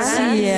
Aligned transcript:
De 0.00 0.49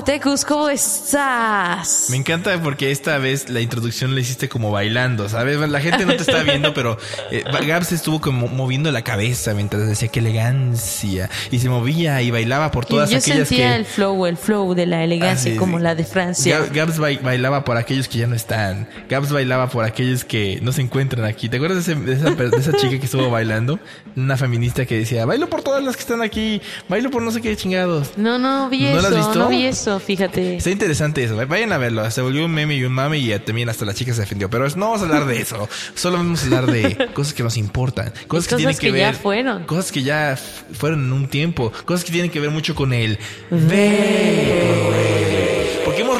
Hello, 0.00 0.06
Fatecus, 0.06 0.46
¿cómo 0.46 0.70
estás? 0.70 2.06
Me 2.08 2.16
encanta 2.16 2.58
porque 2.62 2.90
esta 2.90 3.18
vez 3.18 3.50
la 3.50 3.60
introducción 3.60 4.14
la 4.14 4.22
hiciste 4.22 4.48
como 4.48 4.70
bailando, 4.70 5.28
¿sabes? 5.28 5.58
La 5.68 5.78
gente 5.80 6.06
no 6.06 6.16
te 6.16 6.22
está 6.22 6.42
viendo, 6.42 6.72
pero 6.74 6.96
eh, 7.30 7.44
Gabs 7.66 7.92
estuvo 7.92 8.18
como 8.18 8.48
moviendo 8.48 8.90
la 8.92 9.02
cabeza 9.02 9.52
mientras 9.52 9.86
decía 9.86 10.08
qué 10.08 10.20
elegancia. 10.20 11.28
Y 11.50 11.58
se 11.58 11.68
movía 11.68 12.22
y 12.22 12.30
bailaba 12.30 12.70
por 12.70 12.86
todas 12.86 13.10
Yo 13.10 13.18
aquellas 13.18 13.48
sentía 13.48 13.72
que... 13.72 13.76
el 13.76 13.84
flow, 13.84 14.24
el 14.26 14.38
flow 14.38 14.72
de 14.74 14.86
la 14.86 15.04
elegancia, 15.04 15.50
Ah, 15.50 15.54
sí, 15.54 15.58
como 15.58 15.76
sí. 15.76 15.84
la 15.84 15.94
de 15.94 16.04
Francia. 16.04 16.58
Gab- 16.60 16.72
Gabs 16.72 16.98
ba- 16.98 17.08
bailaba 17.22 17.64
por 17.64 17.76
aquellos 17.76 18.08
que 18.08 18.18
ya 18.18 18.26
no 18.26 18.34
están. 18.34 18.88
Gabs 19.08 19.30
bailaba 19.30 19.68
por 19.68 19.84
aquellos 19.84 20.24
que 20.24 20.60
no 20.62 20.72
se 20.72 20.80
encuentran 20.80 21.26
aquí. 21.26 21.50
¿Te 21.50 21.58
acuerdas 21.58 21.84
de, 21.84 21.92
ese- 21.92 22.00
de 22.02 22.12
esa, 22.14 22.34
per- 22.36 22.50
de 22.50 22.56
esa 22.56 22.72
chica 22.72 22.98
que 22.98 23.04
estuvo 23.04 23.28
bailando? 23.28 23.78
Una 24.16 24.38
feminista 24.38 24.86
que 24.86 24.96
decía, 24.98 25.26
bailo 25.26 25.48
por 25.50 25.62
todas 25.62 25.84
las 25.84 25.94
que 25.96 26.02
están 26.02 26.22
aquí, 26.22 26.62
bailo 26.88 27.10
por 27.10 27.20
no 27.20 27.30
sé 27.30 27.42
qué 27.42 27.54
chingados. 27.54 28.12
No, 28.16 28.38
no 28.38 28.68
vi 28.70 28.84
¿No 28.84 29.02
lo 29.02 29.08
has 29.08 29.12
eso, 29.14 29.34
no 29.34 29.48
vi 29.48 29.66
eso, 29.66 29.89
fíjate. 29.98 30.56
Está 30.56 30.70
interesante 30.70 31.24
eso. 31.24 31.36
Vayan 31.48 31.72
a 31.72 31.78
verlo. 31.78 32.08
Se 32.10 32.20
volvió 32.20 32.44
un 32.44 32.52
meme 32.52 32.76
y 32.76 32.84
un 32.84 32.92
mame 32.92 33.18
y 33.18 33.36
también 33.40 33.68
hasta 33.68 33.84
la 33.84 33.94
chica 33.94 34.14
se 34.14 34.20
defendió. 34.20 34.48
Pero 34.50 34.68
no 34.76 34.86
vamos 34.86 35.00
a 35.00 35.04
hablar 35.04 35.26
de 35.26 35.40
eso. 35.40 35.68
Solo 35.94 36.18
vamos 36.18 36.42
a 36.42 36.44
hablar 36.44 36.66
de 36.66 37.08
cosas 37.14 37.34
que 37.34 37.42
nos 37.42 37.56
importan. 37.56 38.12
Cosas 38.28 38.48
que 38.48 38.56
tienen 38.56 38.76
que, 38.76 38.92
que 38.92 38.98
ya 38.98 39.06
ver. 39.06 39.14
fueron. 39.16 39.64
Cosas 39.64 39.90
que 39.90 40.02
ya 40.02 40.38
fueron 40.72 41.06
en 41.06 41.12
un 41.12 41.28
tiempo. 41.28 41.72
Cosas 41.84 42.04
que 42.04 42.12
tienen 42.12 42.30
que 42.30 42.38
ver 42.38 42.50
mucho 42.50 42.74
con 42.74 42.92
el 42.92 43.18
ver. 43.50 45.49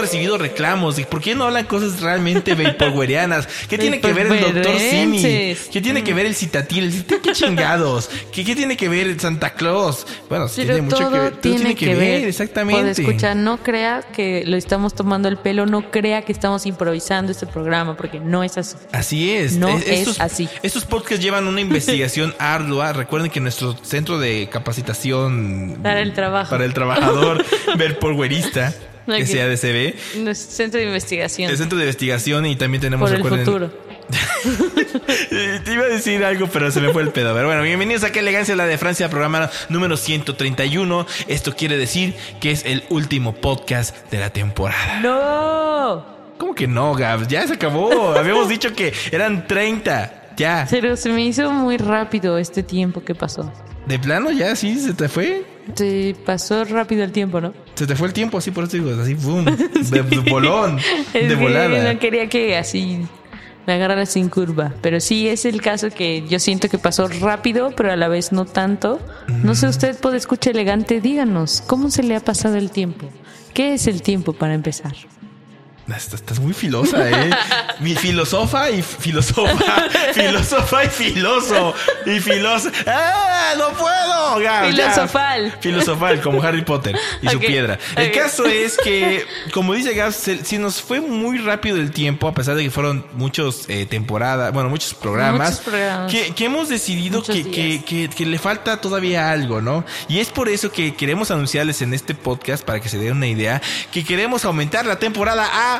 Hemos 0.00 0.10
recibido 0.12 0.38
reclamos. 0.38 0.98
¿Y 0.98 1.04
por 1.04 1.20
qué 1.20 1.34
no 1.34 1.44
hablan 1.44 1.66
cosas 1.66 2.00
realmente 2.00 2.54
vaporwarianas? 2.54 3.46
¿Qué 3.68 3.76
tiene 3.76 4.00
que 4.00 4.12
ver 4.14 4.26
el 4.28 4.40
doctor 4.54 4.78
Simi? 4.78 5.22
¿Qué 5.22 5.80
tiene 5.82 6.02
que 6.02 6.14
ver 6.14 6.24
el 6.26 6.34
citatil? 6.34 6.84
¿El 6.84 6.92
citatil 6.92 7.20
qué 7.22 7.32
chingados? 7.34 8.08
¿Qué, 8.32 8.44
¿Qué 8.44 8.56
tiene 8.56 8.76
que 8.78 8.88
ver 8.88 9.20
Santa 9.20 9.50
Claus? 9.52 10.06
Bueno, 10.30 10.48
sí 10.48 10.62
Pero 10.62 10.74
tiene 10.74 10.82
mucho 10.82 10.96
todo 10.98 11.10
que 11.12 11.18
ver. 11.18 11.30
Todo 11.32 11.40
tiene 11.40 11.74
que 11.74 11.94
ver. 11.94 12.24
exactamente. 12.24 12.80
Puede 12.80 12.90
escuchar, 12.92 13.36
no 13.36 13.58
crea 13.58 14.02
que 14.12 14.42
lo 14.46 14.56
estamos 14.56 14.94
tomando 14.94 15.28
el 15.28 15.36
pelo, 15.36 15.66
no 15.66 15.90
crea 15.90 16.22
que 16.22 16.32
estamos 16.32 16.64
improvisando 16.66 17.30
este 17.32 17.46
programa, 17.46 17.96
porque 17.96 18.20
no 18.20 18.42
es 18.42 18.56
así. 18.56 18.76
Así 18.92 19.30
es. 19.32 19.52
No 19.58 19.68
Es- 19.68 20.08
es 20.08 20.20
así. 20.20 20.48
Estos 20.62 20.84
podcasts 20.86 21.22
llevan 21.22 21.46
una 21.46 21.60
investigación 21.70 22.34
ardua. 22.38 22.92
Recuerden 22.94 23.30
que 23.30 23.40
nuestro 23.40 23.76
centro 23.82 24.18
de 24.18 24.48
capacitación 24.50 25.78
Para 25.82 26.00
el 26.00 26.14
trabajo. 26.14 26.50
para 26.50 26.64
el 26.64 26.72
trabajador 26.72 27.44
que 27.76 28.89
sea 29.26 29.46
DCB, 29.48 29.94
Nuestro 30.22 30.56
centro 30.56 30.80
de 30.80 30.86
investigación 30.86 31.50
el 31.50 31.56
centro 31.56 31.78
de 31.78 31.84
investigación 31.84 32.46
y 32.46 32.56
también 32.56 32.80
tenemos 32.80 33.08
por 33.10 33.18
el 33.18 33.24
recuerden- 33.24 33.44
futuro. 33.44 33.90
Te 35.64 35.72
iba 35.72 35.84
a 35.84 35.88
decir 35.88 36.24
algo, 36.24 36.48
pero 36.48 36.70
se 36.70 36.80
me 36.80 36.92
fue 36.92 37.02
el 37.02 37.10
pedo. 37.10 37.34
Pero 37.34 37.46
bueno, 37.46 37.62
bienvenidos 37.62 38.02
a 38.04 38.10
Qué 38.12 38.20
Elegancia 38.20 38.56
la 38.56 38.66
de 38.66 38.76
Francia, 38.78 39.08
programa 39.08 39.50
número 39.68 39.96
131. 39.96 41.06
Esto 41.28 41.54
quiere 41.54 41.76
decir 41.76 42.14
que 42.40 42.50
es 42.50 42.64
el 42.64 42.82
último 42.88 43.34
podcast 43.34 43.94
de 44.10 44.18
la 44.18 44.30
temporada. 44.30 45.00
¡No! 45.00 46.06
¿Cómo 46.38 46.54
que 46.54 46.66
no, 46.66 46.94
Gabs? 46.94 47.28
Ya 47.28 47.46
se 47.46 47.54
acabó. 47.54 48.14
Habíamos 48.16 48.48
dicho 48.48 48.72
que 48.72 48.92
eran 49.12 49.46
30. 49.46 50.32
Ya. 50.36 50.66
Pero 50.70 50.96
se 50.96 51.10
me 51.10 51.22
hizo 51.24 51.50
muy 51.52 51.76
rápido 51.76 52.38
este 52.38 52.62
tiempo 52.62 53.04
que 53.04 53.14
pasó. 53.14 53.52
¿De 53.86 53.98
plano 53.98 54.30
ya? 54.30 54.56
¿Sí? 54.56 54.78
¿Se 54.78 54.94
te 54.94 55.08
fue? 55.08 55.44
Se 55.74 56.16
pasó 56.24 56.64
rápido 56.64 57.04
el 57.04 57.12
tiempo, 57.12 57.40
¿no? 57.40 57.52
Se 57.74 57.86
te 57.86 57.94
fue 57.96 58.08
el 58.08 58.12
tiempo 58.12 58.38
así, 58.38 58.50
por 58.50 58.64
eso 58.64 58.76
digo, 58.76 58.90
así, 59.00 59.14
boom, 59.14 59.44
de, 59.90 60.02
de 60.02 60.18
bolón, 60.30 60.78
de 61.12 61.34
volada. 61.36 61.92
no 61.92 61.98
quería 61.98 62.28
que 62.28 62.56
así 62.56 63.00
me 63.66 63.74
agarrara 63.74 64.06
sin 64.06 64.28
curva. 64.28 64.72
Pero 64.80 65.00
sí 65.00 65.28
es 65.28 65.44
el 65.44 65.60
caso 65.60 65.90
que 65.90 66.26
yo 66.28 66.38
siento 66.38 66.68
que 66.68 66.78
pasó 66.78 67.08
rápido, 67.08 67.72
pero 67.76 67.92
a 67.92 67.96
la 67.96 68.08
vez 68.08 68.32
no 68.32 68.44
tanto. 68.44 69.00
No 69.28 69.54
sé, 69.54 69.68
usted 69.68 69.96
puede 69.98 70.16
escuchar 70.16 70.54
elegante, 70.54 71.00
díganos, 71.00 71.62
¿cómo 71.66 71.90
se 71.90 72.02
le 72.02 72.16
ha 72.16 72.20
pasado 72.20 72.56
el 72.56 72.70
tiempo? 72.70 73.08
¿Qué 73.54 73.74
es 73.74 73.86
el 73.86 74.02
tiempo 74.02 74.32
para 74.32 74.54
empezar? 74.54 74.94
Estás, 75.96 76.20
estás 76.20 76.38
muy 76.38 76.52
filosa, 76.52 77.10
¿eh? 77.10 77.30
Mi 77.80 77.94
filosofa 77.94 78.70
y 78.70 78.82
filosofa, 78.82 79.88
filosofa 80.14 80.84
y 80.84 80.88
filoso, 80.88 81.74
y 82.06 82.20
filoso. 82.20 82.70
¡Ah! 82.86 83.54
¡No 83.58 83.70
puedo! 83.70 84.40
Gab, 84.40 84.64
ya. 84.64 84.70
Filosofal. 84.70 85.58
Filosofal, 85.60 86.20
como 86.20 86.42
Harry 86.42 86.62
Potter 86.62 86.96
y 87.22 87.28
su 87.28 87.38
piedra. 87.38 87.78
El 87.96 88.12
caso 88.12 88.44
es 88.46 88.76
que, 88.76 89.26
como 89.52 89.74
dice 89.74 89.94
Gab, 89.94 90.12
se, 90.12 90.44
se 90.44 90.58
nos 90.58 90.80
fue 90.80 91.00
muy 91.00 91.38
rápido 91.38 91.76
el 91.76 91.90
tiempo, 91.90 92.28
a 92.28 92.34
pesar 92.34 92.54
de 92.56 92.62
que 92.62 92.70
fueron 92.70 93.04
muchos 93.14 93.64
eh, 93.68 93.86
temporadas, 93.86 94.52
bueno, 94.52 94.68
muchos 94.68 94.94
programas, 94.94 95.50
Muchos 95.50 95.64
programas. 95.64 96.12
Que, 96.12 96.34
que 96.34 96.44
hemos 96.44 96.68
decidido 96.68 97.22
que, 97.22 97.50
que, 97.50 98.08
que 98.08 98.26
le 98.26 98.38
falta 98.38 98.80
todavía 98.80 99.30
algo, 99.30 99.60
¿no? 99.60 99.84
Y 100.08 100.20
es 100.20 100.28
por 100.28 100.48
eso 100.48 100.70
que 100.70 100.94
queremos 100.94 101.30
anunciarles 101.30 101.82
en 101.82 101.94
este 101.94 102.14
podcast, 102.14 102.64
para 102.64 102.80
que 102.80 102.88
se 102.88 102.98
den 102.98 103.16
una 103.16 103.26
idea, 103.26 103.60
que 103.92 104.04
queremos 104.04 104.44
aumentar 104.44 104.86
la 104.86 104.98
temporada 104.98 105.48
a 105.50 105.79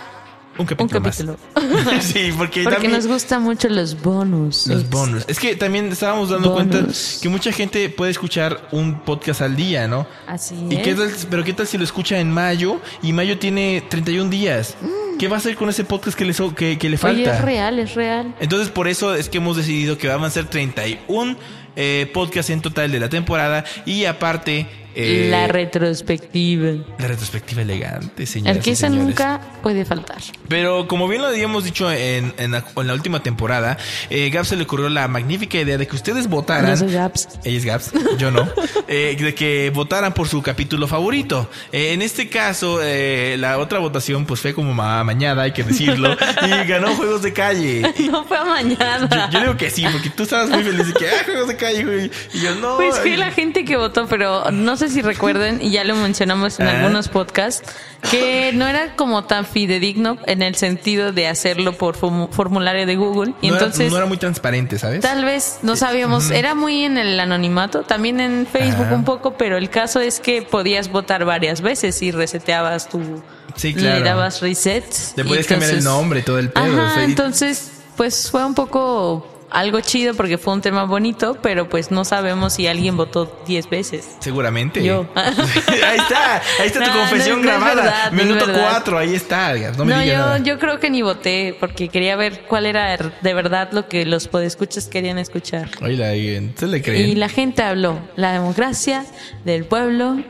un 0.61 0.67
Un 0.79 0.89
capítulo, 0.89 1.01
más. 1.01 1.17
capítulo. 1.55 2.01
sí, 2.01 2.33
porque, 2.37 2.63
Porque 2.63 2.65
también 2.65 2.93
nos 2.93 3.07
gustan 3.07 3.43
mucho 3.43 3.69
los 3.69 4.01
bonus. 4.01 4.67
los 4.67 4.89
bonus. 4.89 5.25
Es 5.29 5.39
que 5.39 5.57
también 5.57 5.91
estábamos 5.91 6.31
dando 6.31 6.53
cuenta 6.53 6.85
que 7.21 7.29
mucha 7.29 7.53
gente 7.53 7.89
puede 7.89 8.11
escuchar 8.11 8.69
un 8.73 9.01
podcast 9.01 9.41
al 9.43 9.57
día, 9.57 9.89
¿no? 9.89 10.07
Así 10.27 10.55
¿Y 10.71 10.77
es. 10.77 10.83
qué 10.83 10.95
tal, 10.95 11.11
pero 11.31 11.45
qué 11.45 11.53
tal 11.53 11.67
si 11.67 11.79
lo 11.79 11.85
escucha 11.85 12.19
en 12.19 12.31
mayo 12.31 12.81
y 13.03 13.13
mayo 13.13 13.39
tiene 13.39 13.83
31 13.89 14.31
días? 14.31 14.77
¿Qué 15.19 15.29
va 15.29 15.37
a 15.37 15.39
hacer 15.39 15.55
con 15.57 15.69
ese 15.69 15.85
podcast 15.85 16.17
que 16.17 16.25
le, 16.25 16.35
que, 16.57 16.79
que 16.79 16.89
le 16.89 16.97
Mm. 16.97 17.07
Oye, 17.07 17.25
falta? 17.25 17.39
es 17.39 17.45
real, 17.45 17.79
es 17.79 17.95
real. 17.95 18.35
Entonces, 18.41 18.69
por 18.71 18.89
eso 18.89 19.15
es 19.15 19.29
que 19.29 19.39
hemos 19.39 19.57
decidido 19.57 19.99
que 19.99 20.09
van 20.09 20.23
a 20.25 20.31
ser 20.31 20.47
31 20.47 21.37
eh, 21.77 22.11
podcasts 22.13 22.51
en 22.51 22.61
total 22.63 22.91
de 22.91 22.99
la 23.01 23.09
temporada 23.09 23.65
y 23.87 24.05
aparte 24.07 24.67
eh, 25.03 25.29
la 25.31 25.47
retrospectiva. 25.49 26.73
la 26.99 27.09
retrospectiva 27.09 27.63
elegante, 27.63 28.27
señores. 28.27 28.57
El 28.59 28.63
que 28.63 28.71
esa 28.73 28.89
nunca 28.89 29.41
puede 29.63 29.85
faltar. 29.85 30.19
Pero 30.49 30.89
como 30.89 31.09
bien 31.09 31.23
lo 31.23 31.29
habíamos 31.29 31.65
dicho 31.65 31.91
en, 31.93 32.33
en 32.39 32.53
la, 32.53 32.65
en 32.77 32.87
la 32.87 32.95
última 32.95 33.23
temporada, 33.23 33.77
eh, 34.11 34.31
Gab 34.31 34.45
se 34.47 34.57
le 34.57 34.65
ocurrió 34.65 34.89
la 34.89 35.09
magnífica 35.09 35.59
idea 35.59 35.79
de 35.79 35.87
que 35.87 35.97
ustedes 35.97 36.29
votaran. 36.29 36.71
No 36.71 36.77
soy 36.77 36.93
Gaps. 36.93 37.29
Ella 37.45 37.59
es 37.59 37.65
Gaps, 37.65 37.91
yo 38.19 38.31
no. 38.31 38.49
Eh, 38.93 39.17
de 39.21 39.35
que 39.37 39.71
votaran 39.73 40.13
por 40.15 40.27
su 40.27 40.43
capítulo 40.43 40.89
favorito. 40.89 41.49
Eh, 41.71 41.93
en 41.93 42.03
este 42.03 42.29
caso, 42.29 42.81
eh, 42.83 43.37
la 43.39 43.59
otra 43.59 43.79
votación 43.79 44.27
pues 44.27 44.41
fue 44.41 44.53
como 44.53 44.75
ma- 44.75 45.05
mañana, 45.05 45.43
hay 45.43 45.53
que 45.53 45.63
decirlo, 45.63 46.17
y 46.43 46.67
ganó 46.67 46.97
Juegos 46.97 47.23
de 47.23 47.33
Calle. 47.33 47.83
No 48.11 48.25
fue 48.25 48.45
mañana. 48.45 49.09
Yo, 49.31 49.39
yo 49.39 49.41
digo 49.43 49.57
que 49.57 49.71
sí, 49.71 49.85
porque 49.93 50.11
tú 50.11 50.25
estabas 50.25 50.51
muy 50.51 50.65
feliz 50.65 50.89
de 50.89 50.93
que, 50.95 51.09
ah, 51.09 51.23
Juegos 51.25 51.47
de 51.49 51.57
Calle, 51.57 51.85
güey. 51.85 52.11
Y 52.35 52.41
yo 52.41 52.55
no. 52.57 52.79
Pues 52.79 52.99
fue 52.99 53.17
la 53.17 53.31
gente 53.31 53.65
que 53.65 53.77
votó, 53.77 54.09
pero 54.09 54.51
no 54.51 54.77
sé 54.77 54.89
si 54.91 55.03
recuerden, 55.03 55.61
y 55.63 55.71
ya 55.71 55.85
lo 55.85 55.95
mencionamos 55.97 56.61
en 56.61 56.67
Ah. 56.69 56.79
algunos 56.79 57.09
podcasts, 57.09 57.63
que 58.11 58.53
no 58.55 58.67
era 58.67 58.97
como 58.97 59.25
tan 59.25 59.45
fidedigno 59.47 60.19
en 60.27 60.43
el 60.43 60.55
sentido 60.55 61.13
de 61.13 61.27
hacerlo 61.29 61.73
por 61.73 61.97
formu- 61.97 62.31
formulario 62.31 62.87
de 62.87 62.97
Google. 62.97 63.35
Y 63.41 63.49
no, 63.49 63.57
era- 63.57 63.65
entonces, 63.67 63.91
no 63.91 63.97
era 63.99 64.07
muy 64.07 64.17
transparente, 64.19 64.79
¿sabes? 64.79 65.01
tal 65.01 65.25
vez 65.25 65.59
no 65.63 65.77
sabíamos, 65.77 66.31
era 66.31 66.55
muy 66.55 66.85
en 66.85 66.99
el 66.99 67.19
anonimato, 67.21 67.83
también 67.83 68.21
en 68.21 68.47
Facebook 68.47 68.87
Ajá. 68.87 68.95
un 68.95 69.05
poco, 69.05 69.35
pero 69.37 69.57
el 69.57 69.71
caso 69.71 70.01
es 70.01 70.21
que 70.21 70.43
podías 70.43 70.91
votar 70.91 71.25
varias 71.25 71.61
veces 71.61 72.01
y 72.03 72.11
reseteabas 72.11 72.89
tu... 72.89 73.23
Sí, 73.57 73.75
claro. 73.75 73.99
Le 73.99 74.05
dabas 74.05 74.41
reset. 74.41 74.85
Le 75.17 75.25
podías 75.25 75.47
cambiar 75.47 75.71
el 75.71 75.79
entonces- 75.79 75.85
nombre 75.85 76.23
todo 76.23 76.39
el 76.39 76.51
pedo. 76.51 76.65
Ajá, 76.65 76.87
o 76.87 76.95
sea, 76.95 77.03
y- 77.03 77.07
entonces, 77.07 77.73
pues 77.97 78.31
fue 78.31 78.45
un 78.45 78.55
poco 78.55 79.27
algo 79.51 79.81
chido 79.81 80.15
porque 80.15 80.39
fue 80.39 80.55
un 80.55 80.61
tema 80.61 80.85
bonito, 80.85 81.37
pero 81.43 81.69
pues 81.69 81.91
no 81.91 82.05
sabemos 82.05 82.55
si 82.55 82.67
alguien 82.67 82.97
votó 82.97 83.43
10 83.47 83.71
veces. 83.71 84.17
Seguramente. 84.21 84.83
Yo. 84.83 85.07
ahí 85.15 85.99
está, 85.99 86.37
ahí 86.37 86.67
está 86.67 86.85
tu 86.85 86.99
confesión 86.99 87.43
no 87.45 87.53
no 87.53 87.59
grabada. 87.59 87.83
verdad, 87.83 88.13
Minuto 88.13 88.47
verdad. 88.47 88.71
4, 88.73 88.99
ahí 88.99 89.15
está. 89.15 89.55
No 89.77 89.85
me 89.85 90.07
yo, 90.07 90.19
nada. 90.19 90.39
yo 90.39 90.59
creo 90.59 90.79
que 90.79 90.91
ni 90.91 91.03
voté 91.03 91.57
porque 91.59 91.89
quería 91.89 92.17
ver 92.17 92.43
cuál 92.49 92.67
era 92.67 92.97
de 92.97 93.35
verdad 93.35 93.71
lo 93.73 93.89
que 93.89 94.07
los 94.07 94.29
podescuchas 94.29 94.89
querían 94.89 95.19
escuchar. 95.19 95.71
Oye, 95.83 95.97
le 95.97 96.83
creen. 96.83 97.09
Y 97.09 97.15
la 97.15 97.29
gente 97.29 97.63
habló, 97.63 97.99
la 98.17 98.33
democracia 98.33 99.05
del 99.45 99.65
pueblo 99.65 100.23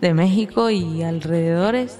de 0.00 0.14
México 0.14 0.70
y 0.70 1.02
alrededores 1.02 1.96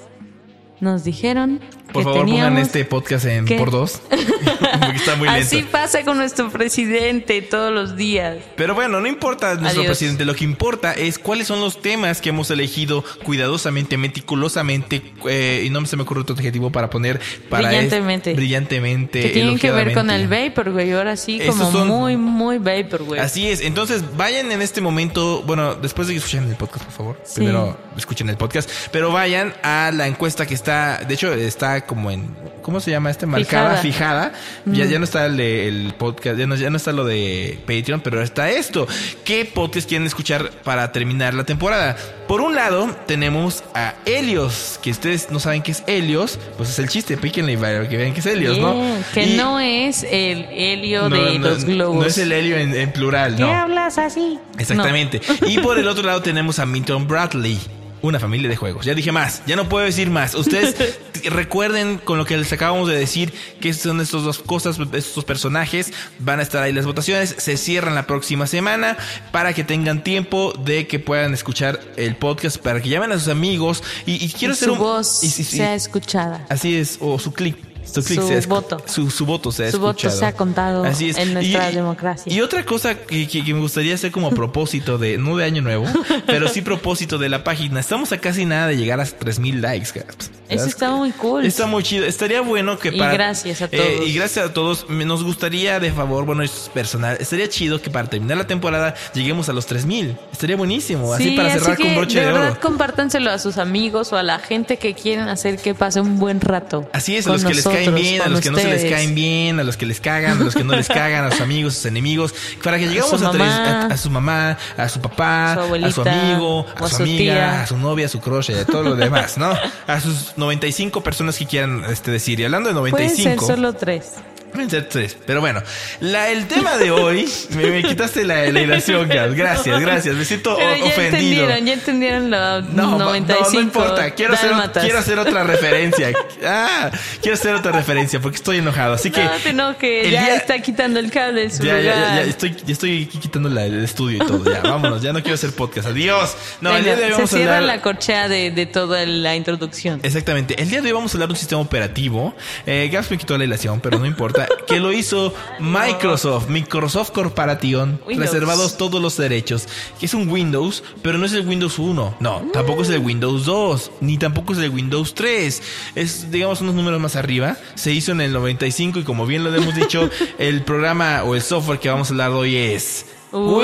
nos 0.81 1.05
dijeron 1.05 1.61
Por 1.93 2.05
favor, 2.05 2.21
teníamos... 2.21 2.49
pongan 2.51 2.63
este 2.63 2.85
podcast 2.85 3.25
en 3.27 3.45
¿Qué? 3.45 3.57
por 3.57 3.71
dos. 3.71 4.01
Porque 4.11 4.97
está 4.97 5.17
muy 5.17 5.29
lento. 5.29 5.43
Así 5.47 5.63
pasa 5.63 6.05
con 6.05 6.17
nuestro 6.17 6.51
presidente 6.51 7.43
todos 7.43 7.73
los 7.73 7.97
días. 7.97 8.39
Pero 8.57 8.75
bueno, 8.75 9.01
no 9.01 9.07
importa 9.07 9.55
nuestro 9.55 9.83
Adiós. 9.83 9.87
presidente, 9.87 10.25
lo 10.25 10.35
que 10.35 10.45
importa 10.45 10.93
es 10.93 11.19
cuáles 11.19 11.47
son 11.47 11.61
los 11.61 11.81
temas 11.83 12.21
que 12.21 12.29
hemos 12.31 12.51
elegido 12.51 13.05
cuidadosamente, 13.25 13.97
meticulosamente, 13.97 15.03
eh, 15.29 15.65
y 15.67 15.71
no 15.71 15.85
se 15.87 15.97
me 15.97 16.03
ocurre 16.03 16.21
otro 16.21 16.35
adjetivo 16.37 16.71
para 16.71 16.89
poner 16.91 17.21
para 17.49 17.63
es- 17.65 17.69
Brillantemente. 17.79 18.35
brillantemente. 18.35 19.23
Que 19.23 19.29
tienen 19.31 19.59
que 19.59 19.71
ver 19.71 19.93
con 19.93 20.11
el 20.11 20.23
elogiadamente. 20.23 20.49
Vaporwave. 20.61 20.95
Ahora 20.95 21.17
sí, 21.17 21.41
como 21.47 21.71
son- 21.73 21.89
muy, 21.89 22.17
muy 22.17 22.59
Vaporwave. 22.59 23.21
Así 23.21 23.49
es, 23.49 23.61
entonces 23.61 24.03
vayan 24.17 24.51
en 24.53 24.63
este 24.63 24.81
momento, 24.81 25.43
bueno, 25.47 25.75
después 25.75 26.09
de 26.09 26.15
que 26.15 26.19
escuchen 26.19 26.49
el 26.49 26.57
podcast, 26.57 26.85
por 26.85 26.95
favor, 26.95 27.21
Sí. 27.25 27.37
primero 27.37 27.77
escuchen 27.97 28.29
el 28.29 28.37
podcast, 28.37 28.71
pero 28.93 29.13
vayan 29.13 29.53
a 29.63 29.91
la 29.95 30.07
encuesta 30.07 30.47
que 30.47 30.55
está, 30.55 30.99
de 31.07 31.15
hecho 31.15 31.33
está 31.33 31.80
como 31.83 32.11
en, 32.11 32.27
¿cómo 32.63 32.81
se 32.81 32.91
llama 32.91 33.11
este? 33.11 33.27
Marcada, 33.27 33.77
fijada, 33.77 34.33
ya, 34.67 34.85
ya 34.85 34.99
no 34.99 35.05
está 35.05 35.27
el, 35.27 35.37
de- 35.37 35.69
el 35.69 35.95
podcast, 35.99 36.39
ya 36.39 36.47
no, 36.47 36.55
ya 36.57 36.71
no 36.71 36.77
está 36.77 36.93
lo 36.93 37.05
de 37.05 37.59
Patreon, 37.67 38.01
pero 38.01 38.23
está 38.23 38.51
esto, 38.51 38.87
¿qué 39.25 39.45
podcast 39.45 39.89
quieren 39.89 40.07
escuchar 40.07 40.51
para 40.65 40.93
terminar 40.93 41.35
la 41.35 41.45
temporada? 41.45 41.97
Por 42.29 42.41
un 42.43 42.55
lado, 42.55 42.89
tenemos 43.07 43.65
a 43.75 43.95
Helios, 44.07 44.79
que 44.83 44.91
ustedes 44.93 45.31
no 45.31 45.41
saben 45.41 45.63
qué 45.63 45.73
es 45.73 45.83
Helios, 45.87 46.39
pues 46.57 46.69
es 46.71 46.79
el 46.79 46.89
chiste, 46.89 47.17
píquenle 47.17 47.59
para 47.59 47.89
que 47.89 47.97
vean 47.97 48.13
qué 48.15 48.21
es 48.21 48.27
Helios, 48.27 48.59
¿no? 48.59 48.81
Que 49.13 49.25
Y- 49.25 49.37
no 49.37 49.59
es 49.59 50.05
el 50.05 50.45
helio 50.51 51.09
no, 51.09 51.17
de 51.17 51.39
no, 51.39 51.49
los 51.49 51.65
globos. 51.65 51.97
No 51.97 52.07
es 52.07 52.19
el 52.19 52.31
helio 52.33 52.57
en, 52.57 52.75
en 52.75 52.93
plural, 52.93 53.35
¿Qué 53.37 53.43
no. 53.43 53.53
hablas 53.53 53.99
así? 53.99 54.39
Exactamente. 54.59 55.21
Y 55.47 55.59
por 55.59 55.79
el 55.79 55.89
otro 55.89 56.05
lado 56.05 56.23
tenemos 56.23 56.59
a 56.61 56.67
Milton 56.67 57.09
Bradley. 57.09 57.59
Una 58.03 58.19
familia 58.19 58.49
de 58.49 58.57
juegos. 58.57 58.87
Ya 58.87 58.95
dije 58.95 59.13
más, 59.13 59.43
ya 59.47 59.57
no 59.57 59.69
puedo 59.69 59.85
decir 59.85 60.09
más. 60.11 60.35
Ustedes 60.35 60.75
recuerden 61.25 61.99
con 61.99 62.17
lo 62.17 62.25
que 62.25 62.37
les 62.37 62.51
acabamos 62.53 62.89
de 62.89 62.97
decir 62.99 63.33
que 63.61 63.75
son 63.75 64.01
estas 64.01 64.23
dos 64.23 64.39
cosas, 64.39 64.79
estos 64.95 65.25
personajes. 65.25 65.93
Van 66.19 66.41
a 66.41 66.43
estar 66.43 66.63
ahí 66.63 66.73
las 66.73 66.87
votaciones. 66.87 67.35
Se 67.39 67.57
cierran 67.59 67.95
la 67.95 68.07
próxima 68.07 68.47
semana 68.47 68.97
para 69.33 69.53
que 69.53 69.65
tengan 69.65 70.03
tiempo 70.03 70.55
de 70.65 70.87
que 70.87 70.99
puedan 70.99 71.35
escuchar 71.35 71.81
el 71.97 72.17
podcast, 72.17 72.57
para 72.57 72.81
que 72.81 72.89
llamen 72.89 73.13
a 73.13 73.19
sus 73.19 73.29
amigos. 73.29 73.83
Y, 74.07 74.25
y 74.25 74.29
quiero 74.31 74.55
Y 74.55 74.57
hacer 74.57 74.69
su 74.69 74.73
un. 74.75 74.79
voz 74.79 75.23
y- 75.23 75.29
sea 75.31 75.75
escuchada. 75.75 76.47
Así 76.49 76.77
es, 76.77 76.97
o 77.01 77.19
su 77.19 77.33
clic. 77.33 77.57
Su, 77.93 78.03
clic 78.03 78.47
voto. 78.49 78.83
Su, 78.87 79.11
su 79.11 79.27
voto 79.27 79.53
sea 79.53 79.71
Su 79.71 79.79
voto 79.81 79.91
escuchado. 80.07 80.19
sea 80.19 80.33
contado 80.35 80.85
en 80.87 81.35
nuestra 81.35 81.71
democracia. 81.71 82.33
Y 82.33 82.41
otra 82.41 82.65
cosa 82.65 82.95
que, 82.95 83.27
que- 83.29 83.45
que 83.45 83.55
me 83.55 83.61
gustaría 83.61 83.95
hacer 83.95 84.11
como 84.13 84.31
propósito 84.31 84.99
de, 84.99 85.19
no 85.19 85.37
de 85.37 85.45
año 85.45 85.63
nuevo, 85.63 85.87
pero 86.27 86.49
sí 86.49 86.61
propósito 86.63 87.19
de 87.19 87.29
la 87.29 87.43
página. 87.45 87.81
Estamos 87.81 88.13
a 88.13 88.19
casi 88.19 88.45
nada 88.45 88.67
de 88.69 88.77
llegar 88.77 89.01
a 89.01 89.05
3000 89.05 89.61
likes, 89.61 89.91
Gaps. 89.95 90.31
Eso 90.49 90.67
está 90.67 90.91
muy 90.91 91.13
cool. 91.13 91.45
Está 91.47 91.67
muy 91.67 91.83
chido. 91.85 92.05
Estaría 92.07 92.41
bueno 92.41 92.77
que 92.79 92.89
Y 92.89 92.99
para. 92.99 93.13
gracias 93.13 93.63
a 93.63 93.67
eh, 93.67 93.69
todos. 93.97 94.09
y 94.09 94.13
gracias 94.15 94.47
a 94.47 94.53
todos. 94.53 94.91
Nos 94.91 95.23
gustaría, 95.23 95.79
de 95.79 95.93
favor, 95.93 96.25
bueno, 96.27 96.43
esto 96.43 96.59
es 96.65 96.69
personal. 96.71 97.17
Estaría 97.21 97.49
chido 97.49 97.81
que 97.81 97.89
para 97.89 98.09
terminar 98.11 98.37
la 98.37 98.47
temporada 98.49 98.95
lleguemos 99.15 99.49
a 99.49 99.53
los 99.53 99.67
3000. 99.67 100.17
Estaría 100.33 100.57
buenísimo. 100.57 101.15
Así 101.15 101.31
Sí, 101.31 101.37
para 101.37 101.53
cerrar 101.53 101.73
así 101.75 101.83
con 101.85 101.95
broche 101.95 102.19
de 102.21 102.27
de, 102.27 102.33
verdad 102.33 102.51
oro. 102.53 102.61
compártanselo 102.61 103.31
a 103.31 103.39
sus 103.39 103.59
amigos 103.59 104.13
o 104.13 104.17
a 104.17 104.25
la 104.25 104.41
gente 104.41 104.77
que 104.79 104.95
quieren 104.95 105.29
hacer 105.29 105.57
que 105.57 105.75
pase 105.77 106.01
un 106.01 106.19
buen 106.19 106.41
rato. 106.41 106.89
Así 106.93 107.17
es, 107.17 107.29
a 107.29 107.31
los 107.33 107.45
que 107.45 107.55
les 107.55 107.65
caen 107.85 107.95
bien, 107.95 108.23
a 108.23 108.29
los 108.29 108.41
que 108.41 108.51
no 108.51 108.59
se 108.59 108.65
les 108.65 108.75
ustedes. 108.77 108.93
caen 108.93 109.15
bien, 109.15 109.61
a 109.61 109.65
los 109.65 109.77
que 109.77 109.87
les 109.87 110.01
cagan, 110.01 110.41
a 110.41 110.45
los 110.45 110.55
que 110.55 110.65
no 110.65 110.75
les 110.77 110.89
cagan, 110.89 111.25
a 111.25 111.31
sus 111.31 111.41
amigos, 111.41 111.75
a 111.75 111.77
sus 111.77 111.87
enemigos, 111.87 112.35
para 112.63 112.79
que 112.79 112.87
llegamos 112.89 113.11
su 113.21 113.27
a, 113.27 113.33
mamá. 113.33 113.83
a, 113.83 113.87
a 113.87 113.97
su 113.97 114.11
mamá, 114.11 114.59
a 114.77 114.89
su 114.89 115.01
papá, 115.01 115.53
A 115.53 115.55
su 115.55 115.61
a 115.61 115.63
su 115.63 115.67
abuelita, 115.67 116.03
amigo, 116.31 116.67
a 116.77 116.85
a 116.85 116.89
su 116.89 117.03
amiga, 117.03 117.19
tía. 117.35 117.63
a 117.63 117.67
su 117.67 117.77
novia, 117.79 118.07
a 118.07 118.09
su 118.09 118.21
crush 118.21 118.51
y 118.51 118.55
a 118.55 118.65
todo 118.65 118.83
lo 118.83 118.97
demás, 118.97 119.39
¿no? 119.39 119.53
A 119.87 120.01
sus 120.01 120.33
95 120.37 121.03
personas 121.03 121.37
que 121.39 121.47
quieran 121.47 121.85
este, 121.91 122.11
decir. 122.11 122.39
Y 122.41 122.45
hablando 122.45 122.69
de 122.69 122.75
Pueden 122.91 122.93
95. 123.09 123.47
ser 123.47 123.57
solo 123.57 123.73
tres. 123.75 124.13
Pueden 124.53 124.71
ser 124.71 124.89
tres. 124.89 125.17
Pero 125.27 125.41
bueno, 125.41 125.63
la, 126.01 126.29
el 126.31 126.47
tema 126.47 126.77
de 126.77 126.91
hoy, 126.91 127.29
me, 127.51 127.67
me 127.71 127.83
quitaste 127.83 128.25
la, 128.25 128.47
la 128.51 128.61
ilación, 128.61 129.09
Gas. 129.09 129.35
Gracias, 129.35 129.81
gracias. 129.87 130.15
Me 130.17 130.25
siento 130.25 130.57
Pero 130.57 130.77
ya 130.77 130.85
ofendido. 130.85 131.45
entendieron, 131.45 131.67
ya 131.67 131.73
entendieron 131.73 132.31
lo 132.31 132.63
No, 132.63 132.99
no, 132.99 132.99
95. 132.99 133.51
no 133.53 133.61
importa. 133.61 134.11
Quiero 134.13 134.35
hacer, 134.35 134.51
quiero 134.81 134.99
hacer 134.99 135.19
otra 135.19 135.45
referencia. 135.45 136.13
Ah, 136.45 136.91
quiero 137.21 137.35
hacer 137.35 137.55
otra 137.55 137.73
referencia 137.73 138.21
porque 138.21 138.37
estoy 138.37 138.59
enojado. 138.59 138.95
Así 138.95 139.11
que. 139.11 139.23
No 139.25 139.31
te 139.43 139.51
enojes, 139.51 140.07
el 140.07 140.13
ya 140.13 140.25
día- 140.25 140.37
está 140.37 140.59
quitando 140.61 140.99
el 141.01 141.11
cable 141.11 141.43
de 141.43 141.51
su 141.51 141.63
Ya, 141.63 141.77
ya, 141.77 141.83
ya, 141.83 141.95
lugar. 141.95 142.15
ya, 142.17 142.23
estoy, 142.23 142.57
ya 142.67 142.73
estoy 142.73 143.07
quitando 143.07 143.49
la- 143.49 143.67
el 143.67 143.85
estudio 143.85 144.23
y 144.23 144.27
todo. 144.27 144.45
Ya, 144.53 144.61
vámonos. 144.63 145.03
Ya 145.03 145.13
no 145.13 145.21
quiero 145.21 145.35
hacer 145.35 145.53
podcast. 145.53 145.89
Adiós. 145.89 146.37
No, 146.61 146.77
el 146.77 146.85
día 146.85 146.97
de 146.97 147.05
hoy 147.05 147.09
se 147.11 147.15
vamos 147.17 147.33
a 147.33 147.37
cierra 147.37 147.57
hablar. 147.59 147.77
la 147.77 147.83
corchea 147.83 148.29
de, 148.29 148.51
de 148.51 148.67
toda 148.67 149.05
la 149.07 149.37
introducción. 149.37 150.01
Exactamente. 150.03 150.61
El 150.61 150.69
día 150.71 150.81
de 150.81 150.89
hoy 150.89 150.93
vamos 150.93 151.13
a 151.13 151.17
hablar 151.17 151.29
de 151.29 151.33
un 151.35 151.39
sistema 151.39 151.61
operativo. 151.61 152.35
Eh, 152.67 152.89
Gaps 152.93 153.11
me 153.11 153.19
quitó 153.19 153.37
la 153.39 153.45
ilación, 153.45 153.81
pero 153.81 153.99
no 153.99 154.07
importa. 154.07 154.40
Que 154.67 154.81
lo 154.81 154.93
hizo 154.93 155.33
Microsoft, 155.59 156.49
Microsoft 156.49 157.11
Corporation, 157.11 158.01
Windows. 158.07 158.31
reservados 158.31 158.77
todos 158.77 159.01
los 159.01 159.17
derechos. 159.17 159.67
Que 159.99 160.07
es 160.07 160.15
un 160.15 160.29
Windows, 160.29 160.83
pero 161.03 161.19
no 161.19 161.27
es 161.27 161.33
el 161.33 161.47
Windows 161.47 161.79
1. 161.79 162.17
No, 162.21 162.43
tampoco 162.53 162.83
es 162.83 162.91
el 162.91 163.01
Windows 163.01 163.45
2, 163.45 163.91
ni 164.01 164.19
tampoco 164.19 164.53
es 164.53 164.59
el 164.59 164.71
Windows 164.71 165.15
3. 165.15 165.63
Es, 165.95 166.31
digamos, 166.31 166.61
unos 166.61 166.75
números 166.75 167.01
más 167.01 167.17
arriba. 167.17 167.57
Se 167.75 167.93
hizo 167.93 168.13
en 168.13 168.21
el 168.21 168.33
95 168.33 169.01
y 169.01 169.03
como 169.03 169.27
bien 169.27 169.45
lo 169.45 169.55
hemos 169.55 169.75
dicho, 169.75 170.09
el 170.39 170.63
programa 170.63 171.23
o 171.25 171.35
el 171.35 171.43
software 171.43 171.79
que 171.79 171.89
vamos 171.89 172.09
a 172.09 172.13
hablar 172.13 172.31
hoy 172.31 172.57
es 172.57 173.07
Windows 173.33 173.59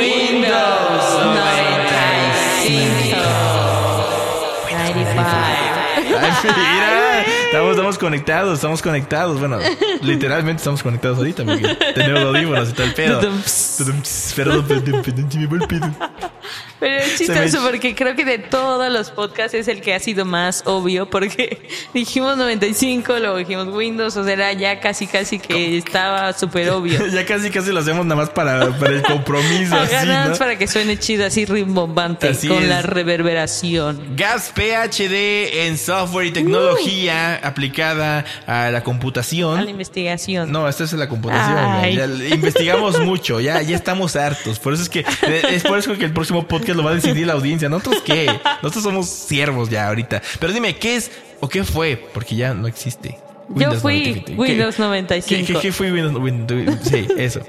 95. 1.24 3.16
95. 4.70 5.22
Ay, 6.18 6.32
mira, 6.44 7.05
estamos, 7.56 7.76
estamos 7.76 7.98
conectados, 7.98 8.54
estamos 8.54 8.82
conectados. 8.82 9.38
Bueno, 9.38 9.58
literalmente 10.02 10.58
estamos 10.58 10.82
conectados 10.82 11.18
ahorita 11.18 11.44
porque 11.44 11.74
tenemos 11.94 12.22
audífonos 12.22 12.70
y 12.70 12.72
todo 12.72 12.86
el 12.86 12.94
pedo. 12.94 13.20
Tudum-ps. 13.20 14.32
Perdón, 14.36 14.64
perdón, 14.66 15.02
perdón, 15.02 15.96
Pero 16.78 17.02
es 17.02 17.18
chistoso 17.18 17.62
porque 17.62 17.94
creo 17.94 18.14
que 18.14 18.24
de 18.24 18.38
todos 18.38 18.92
los 18.92 19.10
podcasts 19.10 19.54
es 19.54 19.68
el 19.68 19.80
que 19.80 19.94
ha 19.94 20.00
sido 20.00 20.24
más 20.24 20.62
obvio 20.66 21.08
porque 21.08 21.58
dijimos 21.94 22.36
95, 22.36 23.18
luego 23.18 23.36
dijimos 23.36 23.68
Windows, 23.68 24.16
o 24.16 24.24
sea, 24.24 24.32
era 24.34 24.52
ya 24.52 24.80
casi 24.80 25.06
casi 25.06 25.38
que 25.38 25.78
estaba 25.78 26.32
súper 26.32 26.70
obvio. 26.70 27.00
Ya 27.16 27.24
casi 27.24 27.50
casi 27.50 27.72
lo 27.72 27.80
hacemos 27.80 28.04
nada 28.04 28.20
más 28.20 28.30
para, 28.30 28.76
para 28.78 28.94
el 28.94 29.02
compromiso. 29.02 29.74
así, 29.76 29.94
¿no? 30.06 30.36
para 30.36 30.58
que 30.58 30.66
suene 30.66 30.98
chido, 30.98 31.24
así 31.24 31.46
rimbombante, 31.46 32.28
Así 32.28 32.48
con 32.48 32.62
es. 32.62 32.68
la 32.68 32.82
reverberación. 32.82 34.16
Gas 34.16 34.52
PhD 34.54 35.66
en 35.66 35.78
software 35.78 36.26
y 36.26 36.30
tecnología 36.32 37.36
aplicada 37.42 38.24
a 38.46 38.70
la 38.70 38.82
computación. 38.82 39.58
A 39.58 39.62
la 39.62 39.70
investigación. 39.70 40.52
No, 40.52 40.68
esta 40.68 40.84
es 40.84 40.92
la 40.92 41.08
computación. 41.08 41.94
Ya 41.94 42.34
investigamos 42.34 43.00
mucho, 43.00 43.40
ya, 43.40 43.62
ya 43.62 43.76
estamos 43.76 44.16
hartos. 44.16 44.58
Por 44.58 44.74
eso 44.74 44.82
es 44.82 44.88
que 44.88 45.04
es 45.50 45.62
por 45.62 45.78
eso 45.78 45.96
que 45.96 46.04
el 46.04 46.12
próximo 46.12 46.46
podcast 46.46 46.65
lo 46.74 46.82
va 46.84 46.90
a 46.92 46.94
decidir 46.94 47.26
la 47.26 47.32
audiencia. 47.34 47.68
¿Nosotros 47.68 48.02
qué? 48.04 48.26
Nosotros 48.62 48.84
somos 48.84 49.08
siervos 49.08 49.68
ya 49.70 49.88
ahorita. 49.88 50.22
Pero 50.40 50.52
dime, 50.52 50.76
¿qué 50.76 50.96
es 50.96 51.10
o 51.40 51.48
qué 51.48 51.64
fue? 51.64 51.96
Porque 52.14 52.36
ya 52.36 52.54
no 52.54 52.66
existe. 52.66 53.18
Yo 53.54 53.72
fui 53.74 54.00
95. 54.22 54.26
¿Qué- 54.26 54.34
Windows 54.36 54.74
¿Qué, 54.76 54.82
95. 54.82 55.46
qué, 55.46 55.58
qué 55.60 55.72
fue 55.72 55.92
Windows, 55.92 56.22
Windows? 56.22 56.78
Sí, 56.82 57.06
eso. 57.16 57.40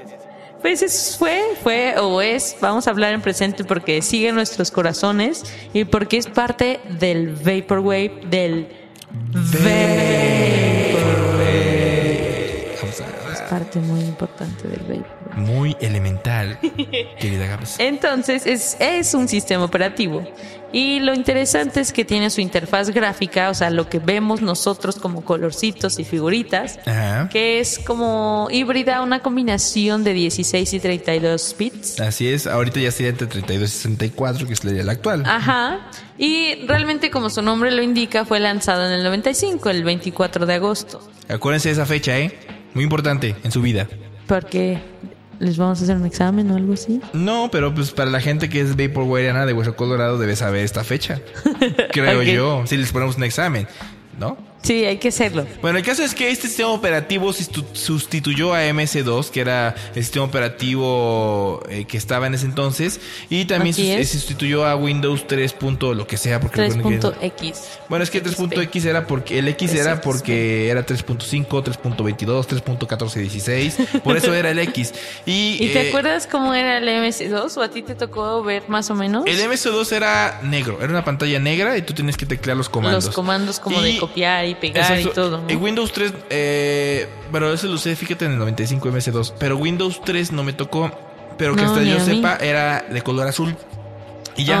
Pues 0.62 0.82
eso 0.82 1.18
fue, 1.18 1.40
fue 1.62 1.94
o 1.98 2.20
es, 2.20 2.56
vamos 2.60 2.86
a 2.88 2.90
hablar 2.90 3.12
en 3.12 3.20
presente 3.20 3.62
porque 3.64 4.02
sigue 4.02 4.28
en 4.28 4.34
nuestros 4.34 4.70
corazones 4.72 5.44
y 5.72 5.84
porque 5.84 6.16
es 6.16 6.26
parte 6.26 6.80
del 6.98 7.28
Vaporwave, 7.30 8.20
del 8.28 8.66
Vaporwave. 9.32 10.57
Parte 13.68 13.80
muy 13.80 14.00
importante 14.00 14.66
del 14.68 14.80
Vaporwave. 14.80 15.36
muy 15.36 15.76
elemental, 15.80 16.58
querida 17.20 17.46
Gabs. 17.46 17.76
Entonces 17.78 18.46
es, 18.46 18.76
es 18.80 19.14
un 19.14 19.28
sistema 19.28 19.64
operativo 19.64 20.24
y 20.72 21.00
lo 21.00 21.14
interesante 21.14 21.80
es 21.80 21.92
que 21.92 22.04
tiene 22.04 22.28
su 22.30 22.40
interfaz 22.40 22.90
gráfica, 22.90 23.48
o 23.50 23.54
sea, 23.54 23.70
lo 23.70 23.88
que 23.88 23.98
vemos 23.98 24.42
nosotros 24.42 24.96
como 24.96 25.24
colorcitos 25.24 25.98
y 25.98 26.04
figuritas, 26.04 26.78
Ajá. 26.84 27.28
que 27.30 27.58
es 27.60 27.78
como 27.78 28.48
híbrida, 28.50 29.02
una 29.02 29.20
combinación 29.20 30.04
de 30.04 30.12
16 30.12 30.74
y 30.74 30.80
32 30.80 31.56
bits. 31.58 32.00
Así 32.00 32.28
es, 32.28 32.46
ahorita 32.46 32.80
ya 32.80 32.90
sería 32.90 33.10
entre 33.10 33.26
32 33.26 33.68
y 33.68 33.72
64, 33.72 34.46
que 34.46 34.52
es 34.52 34.64
la 34.64 34.92
actual. 34.92 35.24
Ajá. 35.26 35.90
Y 36.18 36.66
realmente, 36.66 37.10
como 37.10 37.30
su 37.30 37.40
nombre 37.40 37.70
lo 37.70 37.82
indica, 37.82 38.24
fue 38.24 38.40
lanzado 38.40 38.86
en 38.86 38.92
el 38.92 39.04
95, 39.04 39.70
el 39.70 39.84
24 39.84 40.44
de 40.46 40.54
agosto. 40.54 41.00
Acuérdense 41.28 41.68
de 41.68 41.74
esa 41.74 41.86
fecha, 41.86 42.18
¿eh? 42.18 42.36
Muy 42.74 42.84
importante 42.84 43.34
en 43.44 43.50
su 43.52 43.60
vida. 43.62 43.88
Porque 44.26 44.78
les 45.40 45.56
vamos 45.56 45.80
a 45.80 45.84
hacer 45.84 45.96
un 45.96 46.06
examen 46.06 46.50
o 46.50 46.56
algo 46.56 46.72
así. 46.74 47.00
No, 47.12 47.48
pero 47.50 47.74
pues 47.74 47.90
para 47.92 48.10
la 48.10 48.20
gente 48.20 48.48
que 48.48 48.60
es 48.60 48.76
Vaporwareana 48.76 49.46
de 49.46 49.52
Hueso 49.52 49.74
Colorado 49.76 50.18
debe 50.18 50.36
saber 50.36 50.64
esta 50.64 50.84
fecha. 50.84 51.20
Creo 51.92 52.22
yo. 52.22 52.64
Si 52.66 52.76
les 52.76 52.92
ponemos 52.92 53.16
un 53.16 53.24
examen, 53.24 53.66
¿no? 54.18 54.36
Sí, 54.60 54.84
hay 54.84 54.96
que 54.98 55.08
hacerlo. 55.08 55.46
Bueno, 55.62 55.78
el 55.78 55.84
caso 55.84 56.02
es 56.02 56.14
que 56.16 56.30
este 56.30 56.48
sistema 56.48 56.70
operativo 56.70 57.30
sustitu- 57.32 57.64
sustituyó 57.72 58.52
a 58.52 58.64
MS2, 58.68 59.30
que 59.30 59.40
era 59.40 59.74
el 59.94 60.02
sistema 60.02 60.24
operativo 60.26 61.62
eh, 61.70 61.84
que 61.84 61.96
estaba 61.96 62.26
en 62.26 62.34
ese 62.34 62.46
entonces, 62.46 63.00
y 63.30 63.44
también 63.44 63.74
es. 63.78 64.08
sustituyó 64.10 64.66
a 64.66 64.74
Windows 64.74 65.26
3. 65.28 65.52
punto 65.52 65.94
lo 65.94 66.06
que 66.08 66.16
sea, 66.16 66.40
porque 66.40 66.60
recuerden 66.68 67.00
que- 67.00 67.06
3.x. 67.06 67.77
Bueno, 67.88 68.02
es 68.02 68.10
que 68.10 68.22
3.x 68.22 68.84
era 68.84 69.06
porque 69.06 69.38
el 69.38 69.48
X 69.48 69.72
era 69.74 70.00
porque 70.02 70.68
era 70.68 70.84
3.5, 70.84 71.46
3.22, 71.48 72.46
3.1416, 72.46 74.00
por 74.02 74.16
eso 74.16 74.34
era 74.34 74.50
el 74.50 74.58
X. 74.58 74.92
Y, 75.24 75.56
¿Y 75.58 75.68
te 75.72 75.86
eh, 75.86 75.88
acuerdas 75.88 76.26
cómo 76.26 76.52
era 76.54 76.78
el 76.78 76.86
MS2 76.88 77.56
o 77.56 77.62
a 77.62 77.68
ti 77.70 77.82
te 77.82 77.94
tocó 77.94 78.42
ver 78.42 78.64
más 78.68 78.90
o 78.90 78.94
menos? 78.94 79.24
El 79.26 79.38
MS2 79.40 79.90
era 79.92 80.40
negro, 80.42 80.78
era 80.80 80.90
una 80.90 81.04
pantalla 81.04 81.38
negra 81.38 81.76
y 81.78 81.82
tú 81.82 81.94
tienes 81.94 82.16
que 82.16 82.26
teclear 82.26 82.56
los 82.56 82.68
comandos. 82.68 83.06
Los 83.06 83.14
comandos 83.14 83.58
como 83.58 83.80
de 83.80 83.92
Y- 83.92 83.98
copiar 83.98 84.46
y 84.46 84.54
pegar 84.54 84.90
y 84.98 85.02
Exacto. 85.04 85.22
todo. 85.22 85.40
¿no? 85.42 85.48
En 85.48 85.62
Windows 85.62 85.90
3, 85.92 86.12
eh, 86.30 87.08
pero 87.32 87.52
eso 87.52 87.66
lo 87.68 87.74
usé, 87.74 87.96
fíjate, 87.96 88.26
en 88.26 88.32
el 88.32 88.38
95 88.38 88.88
MS2. 88.90 89.32
Pero 89.38 89.56
Windows 89.56 90.00
3 90.04 90.32
no 90.32 90.44
me 90.44 90.52
tocó, 90.52 90.90
pero 91.38 91.54
que 91.56 91.62
No, 91.62 91.68
hasta 91.70 91.82
yo 91.84 92.00
sepa, 92.00 92.36
era 92.36 92.82
de 92.82 93.00
color 93.02 93.26
azul. 93.28 93.56
Y 94.36 94.44
ya. 94.44 94.58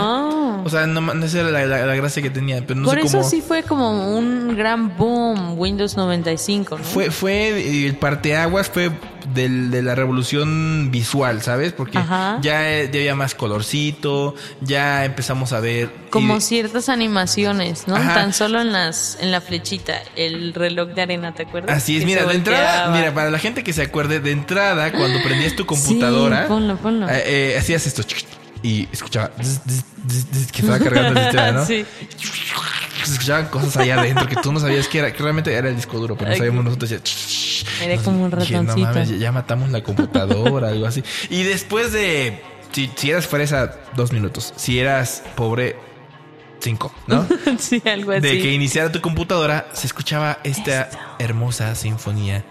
O 0.64 0.68
sea, 0.68 0.86
no, 0.86 1.12
esa 1.24 1.40
era 1.40 1.50
la, 1.50 1.66
la- 1.66 1.86
la 1.86 1.94
gracia 1.94 2.22
que 2.22 2.30
tenía, 2.30 2.62
pero 2.66 2.80
no 2.80 2.86
Por 2.88 3.00
sé 3.00 3.06
eso 3.06 3.18
cómo. 3.18 3.30
sí 3.30 3.40
fue 3.40 3.62
como 3.62 4.16
un 4.16 4.56
gran 4.56 4.96
boom 4.96 5.58
Windows 5.58 5.96
95, 5.96 6.78
¿no? 6.78 6.84
Fue, 6.84 7.10
fue 7.10 7.86
el 7.86 7.96
parteaguas 7.96 8.68
fue 8.68 8.90
del, 9.34 9.70
de 9.70 9.82
la 9.82 9.94
revolución 9.94 10.90
visual, 10.90 11.42
¿sabes? 11.42 11.72
Porque 11.72 11.94
ya, 11.94 12.38
ya 12.40 12.58
había 12.98 13.14
más 13.14 13.34
colorcito, 13.34 14.34
ya 14.60 15.04
empezamos 15.04 15.52
a 15.52 15.60
ver. 15.60 15.90
como 16.10 16.40
ciertas 16.40 16.88
animaciones, 16.88 17.86
¿no? 17.88 17.96
Ajá. 17.96 18.14
Tan 18.14 18.32
solo 18.32 18.60
en 18.60 18.72
las 18.72 19.18
en 19.20 19.30
la 19.30 19.40
flechita, 19.40 20.00
el 20.16 20.54
reloj 20.54 20.88
de 20.90 21.02
arena, 21.02 21.34
¿te 21.34 21.42
acuerdas? 21.42 21.76
Así 21.76 21.96
es, 21.96 22.00
Que 22.00 22.06
mira, 22.06 22.24
de 22.24 22.34
entrada, 22.34 22.90
mira, 22.96 23.12
para 23.12 23.30
la 23.30 23.38
gente 23.38 23.62
que 23.62 23.72
se 23.72 23.82
acuerde, 23.82 24.20
de 24.20 24.32
entrada, 24.32 24.92
cuando 24.92 25.20
prendías 25.22 25.54
tu 25.56 25.66
computadora, 25.66 26.42
Sí, 26.42 26.48
ponlo, 26.48 26.76
ponlo. 26.76 27.08
eh, 27.08 27.22
eh, 27.26 27.56
hacías 27.58 27.86
esto 27.86 28.02
y 28.62 28.88
escuchaba 28.92 29.30
zzz, 29.40 29.60
zzz, 29.66 29.84
zzz, 30.08 30.26
zzz, 30.32 30.52
que 30.52 30.60
estaba 30.62 30.78
cargando 30.78 31.20
el 31.20 31.26
sistema, 31.26 31.52
¿no? 31.52 31.64
Sí. 31.66 31.84
Se 33.04 33.12
escuchaban 33.12 33.46
cosas 33.46 33.76
allá 33.76 34.00
adentro 34.00 34.26
que 34.26 34.36
tú 34.36 34.52
no 34.52 34.60
sabías 34.60 34.88
que 34.88 34.98
era, 34.98 35.12
que 35.12 35.22
realmente 35.22 35.54
era 35.54 35.68
el 35.68 35.76
disco 35.76 35.98
duro, 35.98 36.16
pero 36.16 36.30
no 36.30 36.36
sabíamos 36.36 36.64
nosotros. 36.64 36.90
ya, 36.90 37.84
Era 37.84 38.02
como 38.02 38.24
un 38.24 38.30
Dije, 38.30 38.54
no 38.54 38.60
ratoncito. 38.62 38.86
mames, 38.88 39.08
ya- 39.10 39.16
ya 39.16 39.32
matamos 39.32 39.70
la 39.70 39.82
computadora, 39.82 40.68
algo 40.68 40.86
así. 40.86 41.02
Y 41.30 41.44
después 41.44 41.92
de, 41.92 42.42
si, 42.72 42.90
si 42.96 43.10
eras 43.10 43.26
fresa, 43.26 43.76
dos 43.96 44.12
minutos. 44.12 44.52
Si 44.56 44.78
eras 44.80 45.22
pobre, 45.36 45.76
cinco, 46.60 46.92
¿no? 47.06 47.26
sí, 47.58 47.80
algo 47.86 48.12
así. 48.12 48.20
de 48.20 48.42
que 48.42 48.52
iniciara 48.52 48.90
tu 48.92 49.00
computadora, 49.00 49.68
se 49.72 49.86
escuchaba 49.86 50.38
esta 50.42 50.90
hermosa 51.20 51.74
sinfonía 51.76 52.44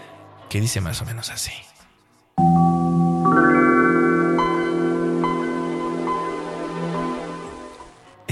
que 0.49 0.61
dice 0.61 0.79
más 0.81 1.01
o 1.01 1.05
menos 1.05 1.29
así. 1.29 1.51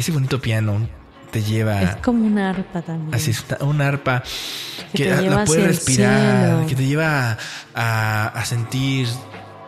Ese 0.05 0.11
bonito 0.11 0.39
piano 0.39 0.87
te 1.31 1.41
lleva 1.41 1.81
Es 1.81 1.95
como 1.95 2.27
una 2.27 2.51
arpa 2.51 2.83
también. 2.83 3.11
así 3.15 3.31
es 3.31 3.43
una, 3.61 3.87
arpa 3.87 4.21
Que 4.93 5.05
que, 5.05 5.09
la- 5.27 5.45
puedes 5.45 5.65
respirar, 5.65 6.67
que 6.67 6.75
te 6.75 6.85
lleva 6.85 7.39
a, 7.73 8.27
a 8.27 8.45
sentir 8.45 9.07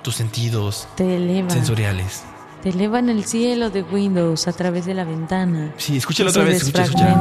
tus 0.03 0.13
sentidos 0.13 0.87
Te 0.95 1.15
eleva. 1.15 1.49
sensoriales. 1.49 2.21
Te 2.61 2.69
eleva 2.69 2.99
en 2.99 3.09
el 3.09 3.25
cielo 3.25 3.71
de 3.71 3.81
Windows 3.81 4.47
a 4.47 4.53
través 4.53 4.85
de 4.85 4.93
la 4.93 5.05
ventana. 5.05 5.73
Sí, 5.77 5.97
escúchalo 5.97 6.29
otra 6.29 6.43
vez, 6.43 6.57
escucha, 6.61 6.83
escucha. 6.83 7.15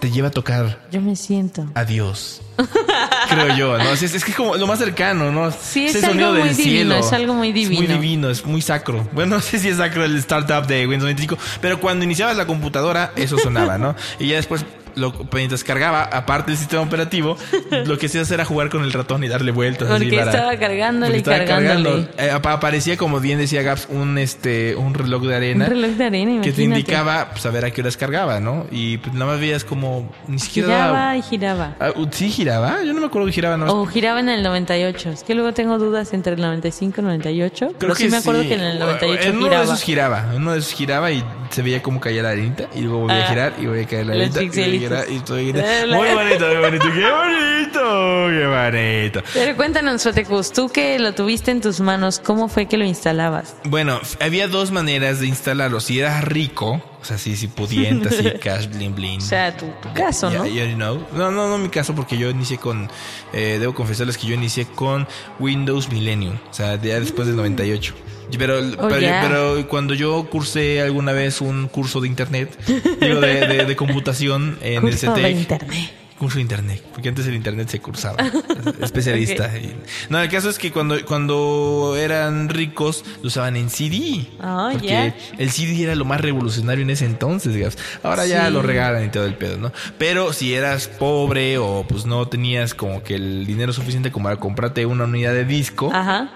Te 0.00 0.10
lleva 0.10 0.28
a 0.28 0.32
tocar 0.32 0.86
Yo 0.90 1.00
me 1.00 1.16
siento. 1.16 1.64
a 1.74 1.84
Dios. 1.86 2.42
Creo 3.34 3.56
yo, 3.56 3.78
¿no? 3.78 3.90
Es, 3.92 4.02
es 4.02 4.24
que 4.24 4.30
es 4.30 4.36
como 4.36 4.56
lo 4.56 4.66
más 4.66 4.78
cercano, 4.78 5.30
¿no? 5.32 5.50
Sí, 5.50 5.86
es 5.86 5.94
Ese 5.96 6.06
algo 6.06 6.12
sonido 6.20 6.32
muy 6.32 6.48
del 6.48 6.56
divino, 6.56 6.72
cielo. 6.72 6.96
es 6.96 7.12
algo 7.12 7.34
muy 7.34 7.48
Es 7.48 7.54
muy 7.54 7.64
divino. 7.64 7.94
divino, 7.94 8.30
es 8.30 8.44
muy 8.44 8.62
sacro. 8.62 9.08
Bueno, 9.12 9.36
no 9.36 9.40
sé 9.42 9.58
si 9.58 9.68
es 9.68 9.76
sacro 9.78 10.04
el 10.04 10.16
startup 10.18 10.66
de 10.66 10.86
Windows 10.86 11.02
95, 11.04 11.38
pero 11.60 11.80
cuando 11.80 12.04
iniciabas 12.04 12.36
la 12.36 12.46
computadora, 12.46 13.12
eso 13.16 13.38
sonaba, 13.38 13.78
¿no? 13.78 13.94
Y 14.18 14.28
ya 14.28 14.36
después, 14.36 14.64
lo, 14.96 15.12
mientras 15.32 15.64
cargaba, 15.64 16.02
aparte 16.04 16.50
del 16.52 16.58
sistema 16.58 16.82
operativo, 16.82 17.36
lo 17.86 17.98
que 17.98 18.06
hacías 18.06 18.30
era 18.30 18.44
jugar 18.44 18.68
con 18.70 18.82
el 18.84 18.92
ratón 18.92 19.24
y 19.24 19.28
darle 19.28 19.50
vueltas. 19.52 19.90
así 19.90 20.04
Porque 20.04 20.18
para- 20.18 20.30
estaba 20.32 20.56
cargándole 20.56 21.18
y 21.18 21.20
porque 21.22 21.34
estaba 21.42 21.60
cargándole. 21.60 22.06
cargando. 22.06 22.22
Eh, 22.22 22.30
apa- 22.30 22.52
aparecía, 22.52 22.96
como 22.96 23.20
bien 23.20 23.38
decía 23.38 23.62
Gaps, 23.62 23.88
un, 23.90 24.18
este, 24.18 24.76
un 24.76 24.94
reloj 24.94 25.22
de 25.24 25.34
arena. 25.36 25.64
Un 25.66 25.70
reloj 25.70 25.90
de 25.92 26.04
arena, 26.04 26.24
que 26.42 26.48
imagínate. 26.50 26.52
te 26.52 26.62
indicaba 26.62 27.28
pues, 27.32 27.46
a 27.46 27.50
ver 27.50 27.64
a 27.64 27.70
qué 27.70 27.80
horas 27.80 27.96
cargaba, 27.96 28.40
¿no? 28.40 28.66
Y 28.70 28.98
pues 28.98 29.14
nada 29.14 29.32
más 29.32 29.40
veías 29.40 29.64
como 29.64 30.10
ni 30.28 30.38
siquiera 30.38 30.68
Giraba 30.68 30.92
daba- 30.98 31.16
y 31.16 31.22
giraba. 31.22 31.76
Ah, 31.80 31.90
sí 32.10 32.30
giraba, 32.30 32.82
yo 32.84 32.92
no 32.92 33.00
me 33.00 33.06
acuerdo 33.06 33.26
que 33.26 33.32
giraba. 33.32 33.72
O 33.72 33.86
giraba 33.86 34.20
en 34.20 34.28
el 34.28 34.42
98. 34.42 35.10
Es 35.10 35.22
que 35.24 35.34
luego 35.34 35.52
tengo 35.52 35.78
dudas 35.78 36.12
entre 36.12 36.34
el 36.34 36.40
95 36.40 36.94
y 36.96 37.00
el 37.00 37.06
98. 37.06 37.72
pero 37.78 37.94
sí 37.94 38.08
me 38.08 38.16
acuerdo 38.18 38.42
que 38.42 38.54
en 38.54 38.60
el 38.60 38.78
98 38.78 39.28
en 39.28 39.36
uno 39.38 39.48
de 39.48 39.62
esos 39.62 39.82
giraba, 39.82 40.26
en 40.34 40.42
uno 40.42 40.52
de 40.52 40.58
esos 40.58 40.72
giraba 40.74 41.10
y 41.10 41.22
se 41.50 41.62
veía 41.62 41.82
cómo 41.82 42.00
caía 42.00 42.22
la 42.22 42.30
arenita 42.30 42.64
y 42.74 42.80
luego 42.80 43.00
volvía 43.00 43.24
a 43.26 43.28
girar 43.28 43.52
y 43.60 43.66
volvía 43.66 43.82
a 43.84 43.86
caer 43.86 44.06
la 44.06 44.12
arenita 44.14 44.42
y 44.42 44.48
y 44.86 45.52
Muy 45.52 46.08
bonito, 46.14 46.46
muy 46.46 46.56
bonito, 46.56 46.84
qué 46.92 47.10
bonito, 47.10 48.26
qué 48.28 48.46
bonito. 48.46 49.22
Pero 49.34 49.56
cuéntanos, 49.56 50.02
Fotecus, 50.02 50.52
tú 50.52 50.68
que 50.68 50.98
lo 50.98 51.14
tuviste 51.14 51.50
en 51.50 51.60
tus 51.60 51.80
manos, 51.80 52.18
¿cómo 52.18 52.48
fue 52.48 52.66
que 52.66 52.76
lo 52.76 52.84
instalabas? 52.84 53.56
Bueno, 53.64 54.00
había 54.20 54.48
dos 54.48 54.70
maneras 54.70 55.20
de 55.20 55.26
instalarlo. 55.26 55.80
Si 55.80 56.00
eras 56.00 56.24
rico, 56.24 56.82
o 57.02 57.04
sea, 57.04 57.18
si, 57.18 57.36
si 57.36 57.48
pudiente, 57.48 58.08
así, 58.08 58.22
cash, 58.42 58.66
bling, 58.68 58.94
bling. 58.94 59.18
O 59.18 59.20
sea, 59.20 59.54
tu, 59.56 59.66
tu 59.82 59.92
caso, 59.92 60.30
Ya- 60.30 60.38
¿no? 60.38 60.46
you 60.46 60.74
know. 60.76 61.04
No, 61.12 61.30
no, 61.30 61.48
no 61.48 61.58
mi 61.58 61.68
caso 61.68 61.94
porque 61.94 62.16
yo 62.16 62.30
inicié 62.30 62.56
con, 62.58 62.88
eh, 63.32 63.58
debo 63.60 63.74
confesarles 63.74 64.16
que 64.16 64.26
yo 64.26 64.34
inicié 64.34 64.64
con 64.66 65.06
Windows 65.40 65.90
Millennium, 65.90 66.36
o 66.50 66.54
sea, 66.54 66.80
ya 66.80 66.98
después 67.00 67.26
del 67.26 67.36
98. 67.36 67.94
Pero, 68.38 68.60
pero, 68.78 68.86
Oh, 68.86 68.98
ya. 68.98 69.20
pero 69.28 69.68
cuando 69.68 69.92
yo 69.92 70.26
cursé 70.30 70.80
alguna 70.80 71.12
vez 71.12 71.42
un 71.42 71.68
curso 71.68 72.00
de 72.00 72.08
internet, 72.08 72.56
digo, 73.00 73.20
de, 73.20 73.46
de- 73.46 73.64
de 73.66 73.76
computación 73.76 74.56
en 74.62 74.80
Curso 74.80 75.14
el 75.16 75.36
internet. 75.38 75.92
Curso 76.22 76.36
de 76.36 76.42
internet, 76.42 76.80
porque 76.92 77.08
antes 77.08 77.26
el 77.26 77.34
internet 77.34 77.68
se 77.68 77.80
cursaba. 77.80 78.16
especialista. 78.80 79.50
Y- 79.58 79.74
no, 80.08 80.20
el 80.20 80.28
caso 80.28 80.50
es 80.50 80.56
que 80.56 80.70
cuando, 80.70 81.04
cuando 81.04 81.96
eran 81.98 82.48
ricos, 82.48 83.04
lo 83.22 83.26
usaban 83.26 83.56
en 83.56 83.68
CD. 83.68 84.28
Ah, 84.38 84.68
porque 84.70 84.86
ya. 84.86 85.16
el 85.36 85.50
CD 85.50 85.82
era 85.82 85.96
lo 85.96 86.04
más 86.04 86.20
revolucionario 86.20 86.84
en 86.84 86.90
ese 86.90 87.06
entonces, 87.06 87.52
digamos. 87.54 87.76
Ahora 88.04 88.24
ya 88.26 88.48
lo 88.50 88.62
regalan 88.62 89.04
y 89.04 89.08
todo 89.08 89.26
el 89.26 89.34
pedo, 89.34 89.56
¿no? 89.56 89.72
Pero 89.98 90.32
si 90.32 90.54
eras 90.54 90.86
pobre 90.86 91.58
o 91.58 91.84
pues 91.88 92.06
no 92.06 92.28
tenías 92.28 92.72
como 92.72 93.02
que 93.02 93.16
el 93.16 93.44
dinero 93.44 93.72
suficiente 93.72 94.12
como 94.12 94.26
para 94.26 94.36
comprarte 94.36 94.86
una 94.86 95.02
unidad 95.02 95.32
de 95.32 95.44
disco, 95.44 95.90
Ajá. 95.92 96.30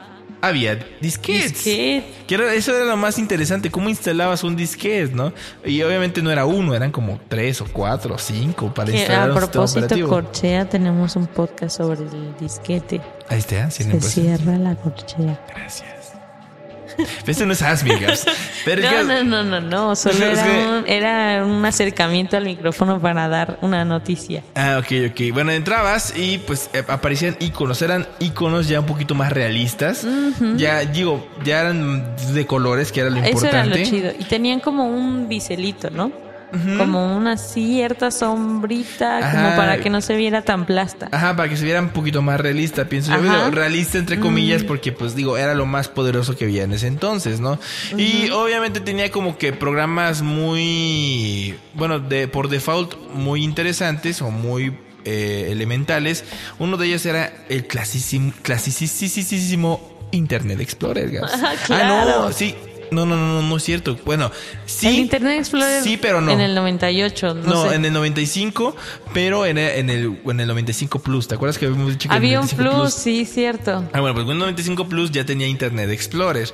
Había 0.48 0.74
disquetes. 1.00 1.52
Disquete. 1.54 2.04
Que 2.26 2.34
era- 2.34 2.52
eso 2.54 2.74
era 2.74 2.84
lo 2.84 2.96
más 2.96 3.18
interesante, 3.18 3.70
cómo 3.70 3.88
instalabas 3.88 4.42
un 4.44 4.56
disquete, 4.56 5.14
¿no? 5.14 5.32
Y 5.64 5.82
obviamente 5.82 6.22
no 6.22 6.30
era 6.30 6.44
uno, 6.46 6.74
eran 6.74 6.90
como 6.92 7.20
tres 7.28 7.60
o 7.60 7.66
cuatro 7.72 8.14
o 8.14 8.18
cinco 8.18 8.72
para 8.74 8.90
Que 8.90 8.98
instalar 8.98 9.30
a 9.30 9.34
propósito. 9.34 10.08
Corchea, 10.08 10.68
tenemos 10.68 11.16
un 11.16 11.26
podcast 11.26 11.76
sobre 11.76 12.00
el 12.00 12.34
disquete. 12.40 13.00
Ahí 13.28 13.38
está, 13.38 13.70
sí, 13.70 13.84
Se 13.84 14.00
cierra 14.00 14.56
la 14.58 14.74
corchea. 14.76 15.40
Gracias. 15.54 15.95
Este 17.26 17.46
no 17.46 17.52
es 17.52 17.62
Asmigas. 17.62 18.24
Pero 18.64 18.82
No, 18.82 18.88
que- 18.90 19.04
no, 19.04 19.24
no, 19.24 19.42
no, 19.44 19.60
no. 19.60 19.96
Solo 19.96 20.24
era 20.26 20.42
que- 20.42 20.66
un, 20.66 20.84
era 20.86 21.44
un 21.44 21.64
acercamiento 21.64 22.36
al 22.36 22.44
micrófono 22.44 23.00
para 23.00 23.28
dar 23.28 23.58
una 23.62 23.84
noticia. 23.84 24.42
Ah, 24.54 24.78
ok, 24.80 25.10
ok. 25.10 25.32
Bueno, 25.32 25.50
entrabas 25.52 26.14
y 26.16 26.38
pues 26.38 26.70
eh, 26.72 26.82
aparecían 26.88 27.36
iconos. 27.40 27.80
Eran 27.82 28.06
iconos 28.20 28.68
ya 28.68 28.80
un 28.80 28.86
poquito 28.86 29.14
más 29.14 29.32
realistas. 29.32 30.06
Ya, 30.56 30.80
digo, 30.80 31.26
ya 31.44 31.60
eran 31.60 32.14
de 32.32 32.46
colores, 32.46 32.92
que 32.92 33.00
era 33.00 33.10
lo 33.10 33.16
Eso 33.18 33.46
era 33.46 33.64
importante. 33.64 33.78
lo 33.78 33.84
chido. 33.84 34.12
Y 34.18 34.24
tenían 34.24 34.60
como 34.60 34.86
un 34.86 35.28
biselito, 35.28 35.90
¿no? 35.90 36.10
Como 36.78 37.16
una 37.16 37.36
cierta 37.36 38.10
sombrita, 38.10 39.20
como 39.32 39.56
para 39.56 39.78
que 39.80 39.90
no 39.90 40.00
se 40.00 40.16
viera 40.16 40.42
tan 40.42 40.66
plasta. 40.66 41.08
Ajá, 41.12 41.36
para 41.36 41.48
que 41.48 41.56
se 41.56 41.64
viera 41.64 41.80
un 41.80 41.90
poquito 41.90 42.22
más 42.22 42.40
realista, 42.40 42.86
pienso 42.86 43.12
yo. 43.12 43.18
Ajá. 43.18 43.36
Digo, 43.44 43.50
realista 43.50 43.98
entre 43.98 44.18
comillas, 44.20 44.62
porque 44.64 44.92
pues 44.92 45.14
digo, 45.14 45.36
era 45.36 45.54
lo 45.54 45.66
más 45.66 45.88
poderoso 45.88 46.36
que 46.36 46.44
había 46.44 46.64
en 46.64 46.72
ese 46.72 46.86
entonces, 46.86 47.40
¿no? 47.40 47.58
Y 47.96 48.30
obviamente 48.30 48.80
tenía 48.80 49.10
como 49.10 49.38
que 49.38 49.52
programas 49.52 50.22
muy, 50.22 51.56
bueno, 51.74 51.98
de 52.00 52.28
por 52.28 52.48
default 52.48 52.94
muy 53.14 53.42
interesantes 53.44 54.22
o 54.22 54.30
muy 54.30 54.76
eh, 55.04 55.48
elementales. 55.50 56.24
Uno 56.58 56.76
de 56.76 56.86
ellos 56.88 57.06
era 57.06 57.32
el 57.48 57.66
clasicísimo 57.66 59.80
Internet 60.12 60.60
Explorer. 60.60 61.24
Ajá, 61.24 61.50
Ah, 61.50 61.54
claro. 61.66 62.22
no, 62.26 62.32
sí. 62.32 62.54
No, 62.90 63.06
no, 63.06 63.16
no, 63.16 63.40
no, 63.40 63.42
no 63.42 63.56
es 63.56 63.62
cierto. 63.62 63.98
Bueno, 64.04 64.30
sí. 64.66 64.86
el 64.88 64.94
Internet 64.96 65.38
Explorer 65.40 65.82
Sí, 65.82 65.96
pero 65.96 66.20
no. 66.20 66.30
en 66.30 66.40
el 66.40 66.54
98, 66.54 67.34
no, 67.34 67.42
No, 67.42 67.68
sé. 67.68 67.74
en 67.76 67.84
el 67.84 67.92
95, 67.92 68.76
pero 69.12 69.46
en 69.46 69.58
el, 69.58 69.70
en 69.78 69.90
el, 69.90 70.20
en 70.26 70.40
el 70.40 70.46
95 70.48 70.98
Plus. 71.00 71.28
¿Te 71.28 71.34
acuerdas 71.34 71.58
que 71.58 71.66
habíamos 71.66 71.90
dicho 71.90 72.08
que 72.08 72.14
el 72.14 72.18
Había 72.18 72.40
un 72.40 72.46
95 72.46 72.80
plus, 72.82 72.94
sí, 72.94 73.24
cierto. 73.24 73.84
Ah, 73.92 74.00
bueno, 74.00 74.14
pues 74.14 74.26
Windows 74.26 74.46
95 74.46 74.88
Plus 74.88 75.10
ya 75.10 75.24
tenía 75.24 75.46
Internet 75.46 75.90
Explorer. 75.90 76.48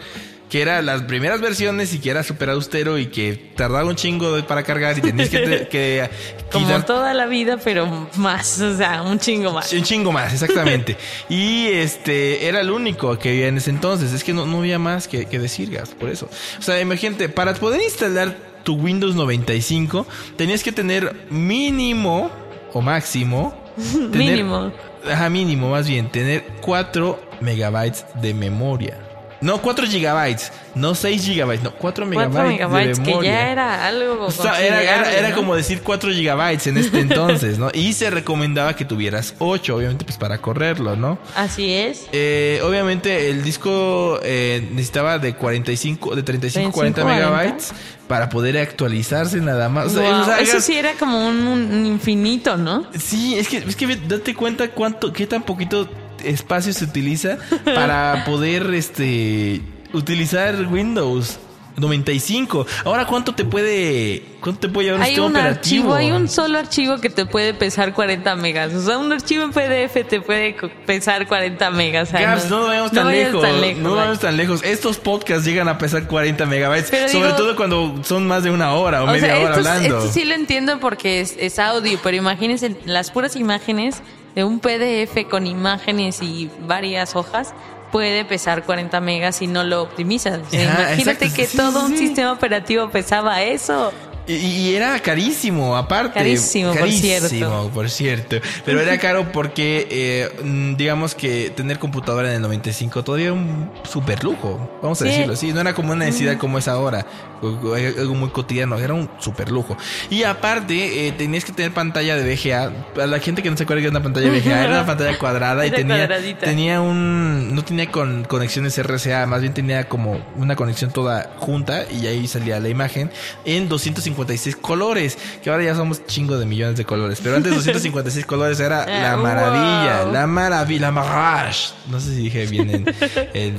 Que 0.53 0.61
eran 0.61 0.85
las 0.85 1.01
primeras 1.05 1.41
versiones 1.41 1.95
y 1.95 1.99
que 1.99 2.11
era 2.11 2.23
súper 2.23 2.51
austero 2.51 2.99
y 2.99 3.07
que 3.07 3.53
tardaba 3.57 3.89
un 3.89 3.97
chingo 3.97 4.37
de- 4.37 4.43
para 4.43 4.63
cargar 4.63 4.99
y 4.99 5.01
tenías 5.01 5.31
que, 5.31 5.39
te- 5.39 5.69
que 5.69 6.11
Como 6.53 6.67
quitar- 6.67 6.85
toda 6.85 7.15
la 7.15 7.25
vida, 7.25 7.57
pero 7.65 8.11
más, 8.17 8.61
o 8.61 8.77
sea, 8.77 9.01
un 9.03 9.19
chingo 9.19 9.51
más. 9.55 9.73
Un 9.73 9.83
chingo 9.83 10.13
más, 10.13 10.31
exactamente. 10.31 10.99
y 11.31 11.69
este 11.69 12.47
era 12.49 12.61
el 12.61 12.71
único 12.71 13.19
que 13.19 13.31
había 13.31 13.49
en 13.49 13.57
ese 13.57 13.71
entonces. 13.71 14.13
Es 14.13 14.23
que 14.25 14.35
no, 14.35 14.45
no 14.45 14.59
había 14.59 14.79
más 14.79 15.09
que, 15.09 15.25
que 15.25 15.39
decir, 15.39 15.71
gas, 15.71 15.89
por 15.99 16.11
eso. 16.11 16.29
O 16.59 16.63
sea, 16.63 16.79
imagínate, 16.83 17.31
para 17.31 17.55
poder 17.55 17.81
instalar 17.81 18.37
tu 18.63 18.75
Windows 18.75 19.15
95, 19.15 20.07
tenías 20.37 20.63
que 20.63 20.71
tener 20.73 21.17
mínimo 21.31 22.31
o 22.75 22.83
máximo. 22.83 23.55
tener- 24.13 24.19
Mínimo. 24.19 24.71
Ajá, 25.11 25.31
mínimo, 25.31 25.71
más 25.71 25.89
bien, 25.89 26.13
tener 26.13 26.45
4 26.61 27.19
megabytes 27.41 28.05
de 28.21 28.35
memoria. 28.35 28.99
No, 29.43 29.61
4 29.61 29.87
gigabytes, 29.87 30.53
no 30.75 30.95
6 30.95 31.23
gigabytes, 31.25 31.63
no, 31.65 31.73
4 31.75 32.07
megabytes, 32.07 32.33
4 32.35 32.51
megabytes, 32.53 32.99
de 32.99 33.03
que 33.05 33.11
memoria. 33.11 33.31
ya 33.33 33.51
era 33.51 33.87
algo. 33.87 34.27
O 34.27 34.31
sea, 34.31 34.63
era, 34.63 34.83
era- 34.83 35.13
era 35.13 35.29
¿no? 35.31 35.37
como 35.37 35.55
decir 35.57 35.83
4 35.83 36.11
gigabytes 36.13 36.67
en 36.69 36.79
este 36.79 37.01
entonces, 37.01 37.59
¿no? 37.59 37.69
Y 37.75 37.93
se 37.93 38.09
recomendaba 38.11 38.75
que 38.77 38.85
tuvieras 38.85 39.35
8, 39.39 39.77
obviamente, 39.77 40.05
pues 40.05 40.17
para 40.17 40.39
correrlo, 40.39 40.97
¿no? 40.97 41.19
Así 41.37 41.73
es. 41.75 42.07
Eh, 42.13 42.61
obviamente 42.65 43.31
el 43.31 43.43
disco 43.43 44.19
eh, 44.23 44.67
necesitaba 44.73 45.19
de 45.19 45.35
45, 45.35 46.15
de 46.15 46.23
35, 46.23 46.71
40 46.73 47.03
40. 47.03 47.25
megabytes 47.31 47.73
para 48.07 48.29
poder 48.29 48.59
actualizarse 48.59 49.41
nada 49.41 49.69
más. 49.69 49.87
O 49.87 49.91
sea, 49.91 50.25
sea, 50.25 50.41
eso 50.41 50.61
sí 50.61 50.77
era 50.77 50.93
como 50.95 51.27
un, 51.27 51.47
un 51.47 51.87
infinito, 51.87 52.57
¿no? 52.57 52.87
Sí, 52.99 53.37
es 53.39 53.49
que, 53.49 53.59
es 53.59 53.75
que 53.75 53.97
date 53.97 54.35
cuenta 54.35 54.69
cuánto, 54.69 55.13
qué 55.13 55.27
tan 55.27 55.43
poquito 55.43 55.89
espacio 56.25 56.73
se 56.73 56.85
utiliza 56.85 57.39
para 57.65 58.25
poder, 58.25 58.73
este, 58.75 59.61
utilizar 59.93 60.55
Windows 60.71 61.39
95. 61.77 62.67
Ahora, 62.85 63.07
¿cuánto 63.07 63.35
te 63.35 63.47
puede, 63.47 64.23
cuánto 64.43 64.61
te 64.61 64.69
puede 64.69 64.87
llevar 64.89 65.01
un 65.01 65.05
Hay 65.05 65.11
sistema 65.15 65.27
un 65.29 65.33
operativo? 65.37 65.95
archivo, 65.95 65.95
hay 65.95 66.13
un 66.13 66.29
solo 66.29 66.59
archivo 66.59 66.99
que 66.99 67.09
te 67.09 67.25
puede 67.25 67.55
pesar 67.55 67.95
40 67.95 68.37
megas. 68.37 68.75
O 68.75 68.83
sea, 68.85 68.99
un 68.99 69.11
archivo 69.11 69.45
en 69.45 69.53
PDF 69.53 70.07
te 70.07 70.21
puede 70.21 70.55
pesar 70.87 71.27
40 71.27 71.71
megas. 71.71 72.13
Gaps, 72.13 72.51
no, 72.51 72.67
vayamos 72.67 72.93
no 72.93 72.99
tan 72.99 73.07
vayas 73.09 73.27
lejos. 73.29 73.43
tan 73.43 73.61
lejos, 73.63 73.83
no 73.83 73.89
vaya. 73.91 74.01
vayamos 74.01 74.21
tan 74.21 74.37
lejos. 74.37 74.63
Estos 74.63 74.99
podcasts 74.99 75.47
llegan 75.47 75.67
a 75.69 75.79
pesar 75.79 76.07
40 76.07 76.45
megabytes. 76.45 76.91
Pero 76.91 77.09
sobre 77.09 77.27
digo- 77.29 77.37
todo 77.39 77.57
cuando 77.57 78.01
son 78.05 78.27
más 78.29 78.43
de 78.43 78.51
una 78.51 78.75
hora 78.75 79.03
o, 79.03 79.05
O 79.05 79.13
media 79.13 79.21
sea, 79.29 79.39
hora 79.39 79.57
esto, 79.57 79.69
hablando. 79.71 79.99
esto 79.99 80.13
sí 80.13 80.25
lo 80.27 80.35
entiendo 80.35 80.79
porque 80.79 81.23
es, 81.23 81.35
es 81.39 81.59
audio, 81.59 81.99
pero 82.03 82.17
imagínense 82.19 82.77
las 82.85 83.11
puras 83.11 83.35
imágenes 83.35 84.03
de 84.35 84.45
un 84.45 84.61
PDF 84.61 85.29
con 85.29 85.47
imágenes 85.47 86.23
y 86.23 86.51
varias 86.67 87.17
hojas 87.17 87.55
puede 87.91 88.25
pesar 88.25 88.65
40 88.65 89.01
megas 89.01 89.37
si 89.37 89.47
no 89.47 89.65
lo 89.65 89.83
optimizas. 89.83 90.41
O 90.47 90.51
sea, 90.51 90.73
Ajá, 90.73 90.83
imagínate 90.83 91.27
exacto, 91.27 91.37
que 91.37 91.47
sí, 91.47 91.57
todo 91.57 91.81
sí, 91.81 91.87
un 91.93 91.99
sí. 91.99 92.07
sistema 92.07 92.33
operativo 92.33 92.89
pesaba 92.91 93.43
eso. 93.43 93.93
Y, 94.27 94.35
y 94.35 94.75
era 94.77 94.99
carísimo, 95.01 95.77
aparte. 95.77 96.15
Carísimo, 96.15 96.75
por 96.75 96.91
cierto. 96.91 97.71
por 97.75 97.91
cierto. 97.91 98.37
Pero 98.65 98.81
era 98.81 98.97
caro 98.99 99.33
porque, 99.33 99.89
eh, 99.91 100.31
mm, 100.45 100.77
digamos 100.77 101.15
que 101.15 101.51
tener 101.51 101.79
computadora 101.79 102.29
en 102.31 102.37
el 102.37 102.43
95 102.43 103.03
todavía 103.03 103.27
era 103.27 103.35
un 103.35 103.71
super 103.83 104.23
lujo. 104.23 104.71
Vamos 104.83 105.01
a 105.03 105.05
Sí. 105.05 105.11
decirlo 105.11 105.33
así. 105.35 105.53
No 105.53 105.61
era 105.61 105.75
como 105.75 105.93
una 105.93 106.05
necesidad 106.05 106.39
como 106.39 106.59
es 106.59 106.69
ahora. 106.69 107.05
o 107.43 107.75
Algo 107.75 108.15
muy 108.15 108.29
cotidiano. 108.31 108.79
Era 108.79 108.95
un 108.95 109.11
super 109.19 109.51
lujo. 109.51 109.77
Y 110.11 110.23
aparte, 110.23 111.09
eh, 111.09 111.13
tenías 111.13 111.45
que 111.45 111.53
tener 111.53 111.73
pantalla 111.75 112.15
de 112.17 112.23
VGA. 112.23 112.71
Para 112.95 113.09
la 113.09 113.19
gente 113.19 113.43
que 113.43 113.51
no 113.51 113.57
se 113.57 113.65
acuerda 113.65 113.81
que 113.81 113.89
era 113.89 113.97
una 113.97 114.03
pantalla 114.05 114.31
de 114.31 114.39
VGA, 114.41 114.61
era 114.63 114.71
una 114.75 114.87
pantalla 114.87 115.19
cuadrada 115.19 115.65
y 115.65 115.69
Era 115.69 115.77
tenía, 115.77 115.97
cuadradita. 115.97 116.47
tenía 116.47 116.81
un. 116.81 117.53
No 117.55 117.65
tenía 117.65 117.91
con 117.91 118.25
conexiones 118.27 118.79
RCA, 118.79 119.27
más 119.27 119.41
bien 119.41 119.53
tenía 119.55 119.89
como 119.89 120.25
una 120.37 120.55
conexión 120.55 120.93
toda 120.93 121.33
junta 121.39 121.85
y 121.91 122.07
ahí 122.07 122.29
salía 122.29 122.61
la 122.61 122.69
imagen 122.69 123.11
en 123.45 123.69
256 124.15 124.57
colores. 124.57 125.19
Que 125.43 125.51
ahora 125.51 125.65
ya 125.65 125.75
somos 125.75 126.07
chingo 126.07 126.39
de 126.39 126.47
millones 126.47 126.77
de 126.77 126.85
colores. 126.85 127.21
Pero 127.23 127.37
antes 127.37 127.55
256 127.55 128.25
colores 128.27 128.61
era 128.61 128.87
la 128.87 129.13
Ah, 129.13 129.17
maravilla, 129.17 130.05
wow. 130.05 130.13
la 130.13 130.27
maravilla, 130.27 130.91
la 130.91 130.93
mirage. 130.93 131.75
No 131.91 132.01
sé 132.01 132.11
si 132.15 132.23
dije 132.23 132.47
bien 132.47 132.71
en, 132.71 132.85
en- 133.35 133.57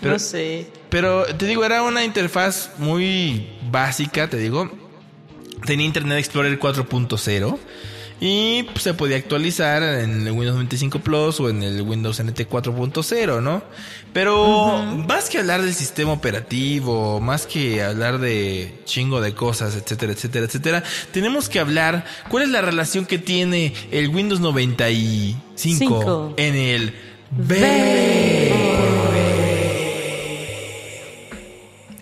pero, 0.00 0.12
no 0.14 0.18
sé. 0.18 0.66
pero 0.88 1.24
te 1.24 1.46
digo, 1.46 1.64
era 1.64 1.82
una 1.82 2.04
interfaz 2.04 2.70
muy 2.78 3.48
básica, 3.70 4.28
te 4.28 4.36
digo. 4.36 4.70
Tenía 5.64 5.86
Internet 5.86 6.18
Explorer 6.18 6.58
4.0 6.58 7.58
y 8.24 8.62
pues, 8.62 8.84
se 8.84 8.94
podía 8.94 9.16
actualizar 9.16 9.82
en 9.82 10.28
el 10.28 10.30
Windows 10.32 10.54
95 10.54 11.00
Plus 11.00 11.40
o 11.40 11.50
en 11.50 11.64
el 11.64 11.82
Windows 11.82 12.22
NT 12.22 12.48
4.0, 12.48 13.42
¿no? 13.42 13.64
Pero 14.12 14.80
más 15.08 15.28
que 15.28 15.38
hablar 15.38 15.60
del 15.60 15.74
sistema 15.74 16.12
operativo, 16.12 17.20
más 17.20 17.46
que 17.46 17.82
hablar 17.82 18.20
de 18.20 18.78
chingo 18.84 19.20
de 19.20 19.34
cosas, 19.34 19.74
etcétera, 19.74 20.12
etcétera, 20.12 20.46
etcétera, 20.46 20.84
tenemos 21.10 21.48
que 21.48 21.58
hablar 21.58 22.04
cuál 22.28 22.44
es 22.44 22.50
la 22.50 22.60
relación 22.60 23.06
que 23.06 23.18
tiene 23.18 23.74
el 23.90 24.10
Windows 24.10 24.38
95 24.38 25.42
Cinco. 25.56 26.34
en 26.36 26.54
el 26.54 26.94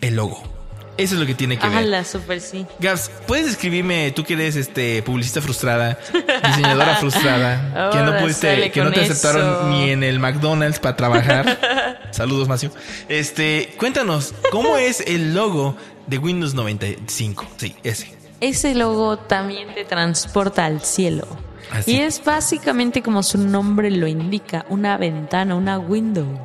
el 0.02 0.16
logo. 0.16 0.59
Eso 1.00 1.14
es 1.14 1.20
lo 1.20 1.26
que 1.26 1.34
tiene 1.34 1.58
que 1.58 1.66
ver. 1.68 1.78
Ala, 1.78 2.04
super 2.04 2.40
sí. 2.40 2.66
Gabs, 2.78 3.10
¿puedes 3.26 3.46
escribirme, 3.46 4.12
tú 4.12 4.22
que 4.24 4.34
eres 4.34 4.56
este 4.56 5.02
publicista 5.02 5.40
frustrada, 5.40 5.98
diseñadora 6.46 6.96
frustrada, 6.96 7.90
que 7.90 7.98
no 7.98 8.18
pudiste, 8.18 8.70
que 8.70 8.84
no 8.84 8.92
te 8.92 9.00
aceptaron 9.00 9.42
eso. 9.42 9.68
ni 9.70 9.90
en 9.90 10.02
el 10.02 10.18
McDonald's 10.18 10.78
para 10.78 10.96
trabajar? 10.96 12.00
Saludos, 12.10 12.48
Macio. 12.48 12.70
Este, 13.08 13.74
cuéntanos, 13.78 14.34
¿cómo 14.50 14.76
es 14.76 15.00
el 15.06 15.34
logo 15.34 15.76
de 16.06 16.18
Windows 16.18 16.54
95? 16.54 17.46
Sí, 17.56 17.74
ese. 17.82 18.14
Ese 18.40 18.74
logo 18.74 19.18
también 19.18 19.74
te 19.74 19.84
transporta 19.84 20.66
al 20.66 20.82
cielo. 20.82 21.26
Así. 21.72 21.92
Y 21.92 22.00
es 22.00 22.22
básicamente 22.24 23.02
como 23.02 23.22
su 23.22 23.38
nombre 23.38 23.90
lo 23.90 24.06
indica, 24.06 24.66
una 24.68 24.96
ventana, 24.96 25.54
una 25.54 25.78
window. 25.78 26.38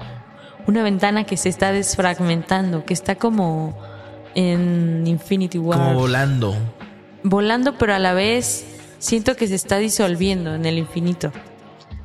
Una 0.68 0.82
ventana 0.82 1.26
que 1.26 1.38
se 1.38 1.50
está 1.50 1.72
desfragmentando, 1.72 2.86
que 2.86 2.94
está 2.94 3.16
como 3.16 3.78
en 4.36 5.04
Infinity 5.08 5.58
War. 5.58 5.78
Como 5.80 5.94
volando. 5.96 6.56
volando, 7.24 7.78
pero 7.78 7.94
a 7.96 8.00
la 8.00 8.14
vez 8.14 8.66
siento 9.00 9.36
que 9.36 9.48
se 9.48 9.56
está 9.56 9.78
disolviendo 9.78 10.54
en 10.56 10.66
el 10.66 10.78
infinito. 10.78 11.32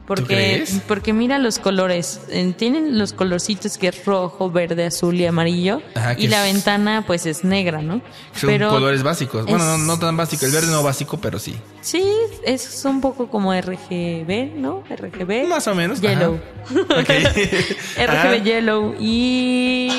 Porque, 0.06 0.24
crees? 0.24 0.80
porque 0.88 1.12
mira 1.12 1.38
los 1.38 1.60
colores. 1.60 2.20
Tienen 2.56 2.98
los 2.98 3.12
colorcitos 3.12 3.78
que 3.78 3.86
es 3.86 4.04
rojo, 4.04 4.50
verde, 4.50 4.86
azul 4.86 5.14
y 5.14 5.24
amarillo. 5.24 5.82
Ajá, 5.94 6.14
y 6.18 6.26
la 6.26 6.48
es- 6.48 6.52
ventana 6.52 7.04
pues 7.06 7.26
es 7.26 7.44
negra, 7.44 7.80
¿no? 7.80 8.00
Son 8.34 8.58
colores 8.58 9.04
básicos. 9.04 9.46
Bueno, 9.46 9.64
no, 9.64 9.78
no 9.78 9.98
tan 10.00 10.16
básico. 10.16 10.46
El 10.46 10.50
verde 10.50 10.66
no 10.72 10.82
básico, 10.82 11.18
pero 11.20 11.38
sí. 11.38 11.54
Sí, 11.80 12.02
es 12.44 12.84
un 12.84 13.00
poco 13.00 13.28
como 13.28 13.54
RGB, 13.54 14.56
¿no? 14.56 14.82
RGB. 14.90 15.46
Más 15.46 15.68
o 15.68 15.76
menos. 15.76 16.00
Yellow. 16.00 16.40
ajá. 16.90 17.00
Ok. 17.02 17.08
RGB. 18.34 18.42
Yellow. 18.42 18.96
Y 18.98 19.92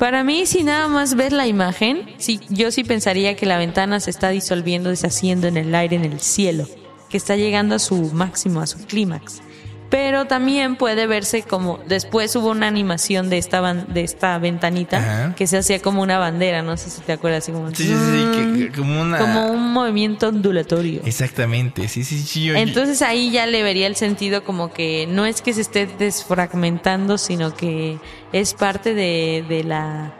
para 0.00 0.24
mí, 0.24 0.46
si 0.46 0.64
nada 0.64 0.88
más 0.88 1.14
ves 1.14 1.30
la 1.30 1.46
imagen, 1.46 2.08
sí, 2.16 2.40
yo 2.48 2.70
sí 2.70 2.84
pensaría 2.84 3.36
que 3.36 3.44
la 3.44 3.58
ventana 3.58 4.00
se 4.00 4.08
está 4.08 4.30
disolviendo, 4.30 4.88
deshaciendo 4.88 5.46
en 5.46 5.58
el 5.58 5.74
aire, 5.74 5.94
en 5.94 6.06
el 6.06 6.20
cielo, 6.20 6.66
que 7.10 7.18
está 7.18 7.36
llegando 7.36 7.74
a 7.74 7.78
su 7.78 8.10
máximo, 8.14 8.62
a 8.62 8.66
su 8.66 8.78
clímax. 8.86 9.42
Pero 9.90 10.26
también 10.26 10.76
puede 10.76 11.08
verse 11.08 11.42
como 11.42 11.78
después 11.86 12.34
hubo 12.36 12.50
una 12.50 12.68
animación 12.68 13.28
de 13.28 13.38
esta 13.38 13.60
ban- 13.60 13.86
de 13.88 14.02
esta 14.04 14.38
ventanita 14.38 14.98
Ajá. 14.98 15.34
que 15.34 15.48
se 15.48 15.58
hacía 15.58 15.82
como 15.82 16.00
una 16.00 16.16
bandera, 16.18 16.62
no 16.62 16.76
sé 16.76 16.90
si 16.90 17.00
te 17.00 17.12
acuerdas 17.12 17.42
así 17.42 17.50
como 17.50 17.68
Sí, 17.74 17.82
sí, 17.82 17.88
sí, 17.94 18.24
que- 18.38 18.66
que 18.70 18.72
como 18.78 19.00
una... 19.00 19.18
como 19.18 19.46
un 19.50 19.72
movimiento 19.72 20.28
ondulatorio. 20.28 21.00
Exactamente, 21.04 21.88
sí, 21.88 22.04
sí, 22.04 22.20
sí. 22.22 22.44
yo- 22.44 22.54
Entonces 22.54 23.02
ahí 23.02 23.32
ya 23.32 23.46
le 23.46 23.64
vería 23.64 23.88
el 23.88 23.96
sentido 23.96 24.44
como 24.44 24.72
que 24.72 25.08
no 25.08 25.26
es 25.26 25.42
que 25.42 25.52
se 25.54 25.60
esté 25.62 25.86
desfragmentando, 25.86 27.18
sino 27.18 27.52
que 27.54 27.98
es 28.32 28.54
parte 28.54 28.94
de, 28.94 29.44
de 29.48 29.64
la 29.64 30.14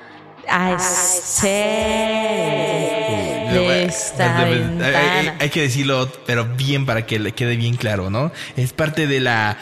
Lo- 0.49 0.51
de 3.53 3.85
esta 3.85 4.39
hay- 4.39 4.53
hay, 4.53 4.59
ventana. 4.59 5.37
hay 5.41 5.51
que 5.51 5.63
decirlo, 5.63 6.11
pero 6.27 6.45
bien 6.45 6.87
para 6.87 7.07
que 7.07 7.19
le 7.19 7.33
quede 7.33 7.57
bien 7.57 7.77
claro, 7.77 8.11
¿no? 8.11 8.33
Es 8.57 8.73
parte 8.73 9.07
de 9.07 9.21
la... 9.21 9.57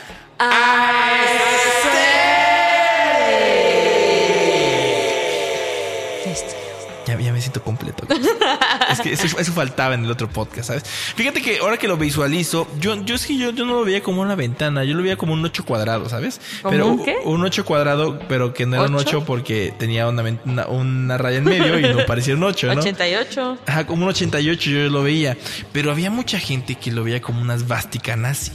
Ya, 7.06 7.18
ya 7.18 7.32
me 7.32 7.40
siento 7.40 7.62
completo. 7.62 8.06
es 8.90 9.00
que 9.00 9.12
eso, 9.12 9.38
eso 9.38 9.52
faltaba 9.52 9.94
en 9.94 10.04
el 10.04 10.10
otro 10.10 10.28
podcast, 10.28 10.68
¿sabes? 10.68 10.84
Fíjate 10.84 11.42
que 11.42 11.58
ahora 11.58 11.76
que 11.76 11.88
lo 11.88 11.96
visualizo, 11.96 12.68
yo, 12.78 13.02
yo 13.04 13.14
es 13.14 13.26
que 13.26 13.36
yo, 13.36 13.50
yo 13.50 13.64
no 13.64 13.74
lo 13.74 13.84
veía 13.84 14.02
como 14.02 14.22
una 14.22 14.34
ventana, 14.34 14.84
yo 14.84 14.94
lo 14.94 15.02
veía 15.02 15.16
como 15.16 15.32
un 15.32 15.44
8 15.44 15.64
cuadrado, 15.64 16.08
¿sabes? 16.08 16.40
¿Como 16.62 16.72
pero 16.72 16.86
un 16.86 17.04
qué? 17.04 17.16
un 17.24 17.44
8 17.44 17.64
cuadrado, 17.64 18.18
pero 18.28 18.54
que 18.54 18.66
no 18.66 18.76
era 18.76 18.86
un 18.86 18.94
¿Ocho? 18.94 19.18
8 19.18 19.24
porque 19.26 19.72
tenía 19.78 20.08
una, 20.08 20.22
una, 20.44 20.66
una 20.66 21.18
raya 21.18 21.38
en 21.38 21.44
medio 21.44 21.78
y 21.78 21.82
no 21.94 22.06
parecía 22.06 22.34
un 22.34 22.42
8, 22.42 22.74
¿no? 22.74 22.80
88. 22.80 23.58
Ajá, 23.66 23.86
como 23.86 24.04
un 24.04 24.08
88 24.10 24.70
yo 24.70 24.88
lo 24.88 25.02
veía. 25.02 25.36
Pero 25.72 25.90
había 25.90 26.10
mucha 26.10 26.38
gente 26.38 26.74
que 26.74 26.90
lo 26.90 27.04
veía 27.04 27.20
como 27.20 27.40
una 27.40 27.58
svástica 27.58 28.16
nazi. 28.16 28.52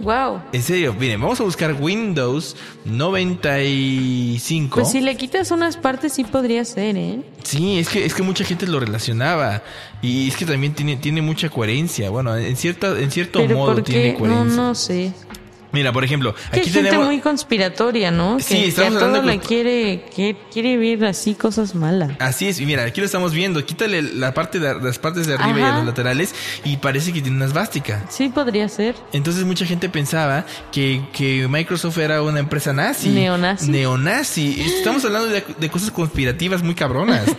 Wow. 0.00 0.40
En 0.52 0.62
serio, 0.62 0.94
miren, 0.98 1.20
vamos 1.20 1.40
a 1.40 1.44
buscar 1.44 1.76
Windows 1.78 2.56
95. 2.84 4.74
Pues 4.74 4.90
si 4.90 5.00
le 5.00 5.16
quitas 5.16 5.50
unas 5.50 5.76
partes 5.76 6.12
sí 6.14 6.24
podría 6.24 6.64
ser, 6.64 6.96
¿eh? 6.96 7.20
Sí, 7.42 7.78
es 7.78 7.88
que, 7.88 8.04
es 8.04 8.14
que 8.14 8.22
mucha 8.22 8.44
gente 8.44 8.66
lo 8.66 8.80
relacionaba. 8.80 9.62
Y 10.02 10.28
es 10.28 10.36
que 10.36 10.46
también 10.46 10.74
tiene, 10.74 10.96
tiene 10.96 11.22
mucha 11.22 11.48
coherencia. 11.50 12.10
Bueno, 12.10 12.36
en 12.36 12.56
cierta, 12.56 12.98
en 12.98 13.10
cierto 13.10 13.40
Pero 13.40 13.56
modo 13.56 13.74
¿por 13.74 13.82
tiene 13.82 14.02
qué? 14.02 14.12
No, 14.12 14.18
coherencia. 14.18 14.56
no 14.56 14.74
sé. 14.74 15.12
Mira, 15.72 15.92
por 15.92 16.04
ejemplo, 16.04 16.34
Que 16.34 16.40
hay 16.52 16.60
aquí 16.60 16.70
gente 16.70 16.88
tenemos. 16.88 17.06
muy 17.06 17.20
conspiratoria, 17.20 18.10
¿no? 18.10 18.36
Que, 18.38 18.42
Sí, 18.42 18.54
que 18.56 18.64
a 18.64 18.68
estamos 18.68 18.98
todo 19.00 19.22
le 19.22 19.38
quiere, 19.38 20.04
que 20.14 20.36
quiere 20.52 20.76
ver 20.76 21.04
así 21.04 21.34
cosas 21.34 21.74
malas. 21.74 22.10
Así 22.18 22.48
es, 22.48 22.60
y 22.60 22.66
mira, 22.66 22.84
aquí 22.84 23.00
lo 23.00 23.06
estamos 23.06 23.32
viendo. 23.32 23.64
Quítale 23.64 24.02
la 24.02 24.34
parte 24.34 24.58
de 24.58 24.74
las 24.80 24.98
partes 24.98 25.26
de 25.26 25.34
arriba 25.34 25.58
y 25.58 25.62
a 25.62 25.76
los 25.76 25.86
laterales 25.86 26.34
y 26.64 26.76
parece 26.78 27.12
que 27.12 27.20
tiene 27.20 27.36
una 27.36 27.46
esvástica. 27.46 28.04
Sí 28.08 28.28
podría 28.28 28.68
ser. 28.68 28.94
Entonces 29.12 29.44
mucha 29.44 29.64
gente 29.66 29.88
pensaba 29.88 30.44
que, 30.72 31.02
que 31.12 31.46
Microsoft 31.48 31.98
era 31.98 32.22
una 32.22 32.40
empresa 32.40 32.72
nazi. 32.72 33.08
Neonazi. 33.10 33.70
Neonazi. 33.70 34.60
Estamos 34.78 35.04
hablando 35.04 35.28
de, 35.28 35.44
de 35.58 35.70
cosas 35.70 35.90
conspirativas 35.90 36.62
muy 36.62 36.74
cabronas. 36.74 37.24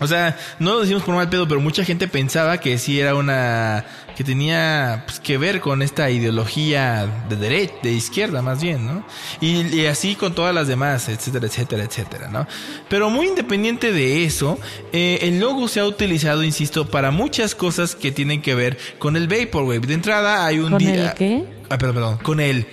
O 0.00 0.06
sea, 0.08 0.36
no 0.58 0.72
lo 0.74 0.80
decimos 0.80 1.04
por 1.04 1.14
mal 1.14 1.28
pedo, 1.28 1.46
pero 1.46 1.60
mucha 1.60 1.84
gente 1.84 2.08
pensaba 2.08 2.58
que 2.58 2.76
sí 2.76 2.98
era 2.98 3.14
una... 3.14 3.84
que 4.22 4.26
tenía 4.30 5.02
pues, 5.06 5.18
que 5.18 5.36
ver 5.36 5.60
con 5.60 5.82
esta 5.82 6.08
ideología 6.10 7.24
de 7.28 7.36
derecha, 7.36 7.74
de 7.82 7.92
izquierda 7.92 8.40
más 8.40 8.62
bien, 8.62 8.86
¿no? 8.86 9.04
Y, 9.40 9.62
y 9.76 9.86
así 9.86 10.14
con 10.14 10.32
todas 10.34 10.54
las 10.54 10.68
demás, 10.68 11.08
etcétera, 11.08 11.46
etcétera, 11.46 11.82
etcétera, 11.82 12.28
¿no? 12.28 12.46
Pero 12.88 13.10
muy 13.10 13.26
independiente 13.26 13.92
de 13.92 14.24
eso, 14.24 14.58
eh, 14.92 15.18
el 15.22 15.40
logo 15.40 15.66
se 15.66 15.80
ha 15.80 15.86
utilizado, 15.86 16.44
insisto, 16.44 16.88
para 16.88 17.10
muchas 17.10 17.54
cosas 17.56 17.96
que 17.96 18.12
tienen 18.12 18.42
que 18.42 18.54
ver 18.54 18.78
con 18.98 19.16
el 19.16 19.26
Vaporwave. 19.26 19.80
De 19.86 19.94
entrada 19.94 20.46
hay 20.46 20.60
un 20.60 20.70
¿Con 20.70 20.78
día... 20.78 21.10
el 21.10 21.14
qué? 21.14 21.44
Ah, 21.68 21.78
perdón, 21.78 21.94
perdón. 21.94 22.18
Con 22.18 22.38
el... 22.40 22.66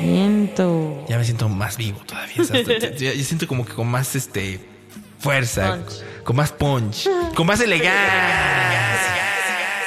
Viento. 0.00 1.04
Ya 1.08 1.18
me 1.18 1.24
siento 1.24 1.48
más 1.48 1.76
vivo 1.76 2.00
todavía. 2.06 2.36
o 2.40 2.44
sea, 2.44 2.62
ya- 2.62 2.78
ya- 2.94 3.12
ya 3.14 3.24
siento 3.24 3.46
como 3.48 3.64
que 3.64 3.72
con 3.72 3.88
más 3.88 4.14
este 4.14 4.60
fuerza, 5.24 5.70
Punch. 5.76 6.22
con 6.22 6.36
más 6.36 6.52
punch, 6.52 7.08
con 7.34 7.46
más 7.46 7.60
elegancia. 7.60 8.00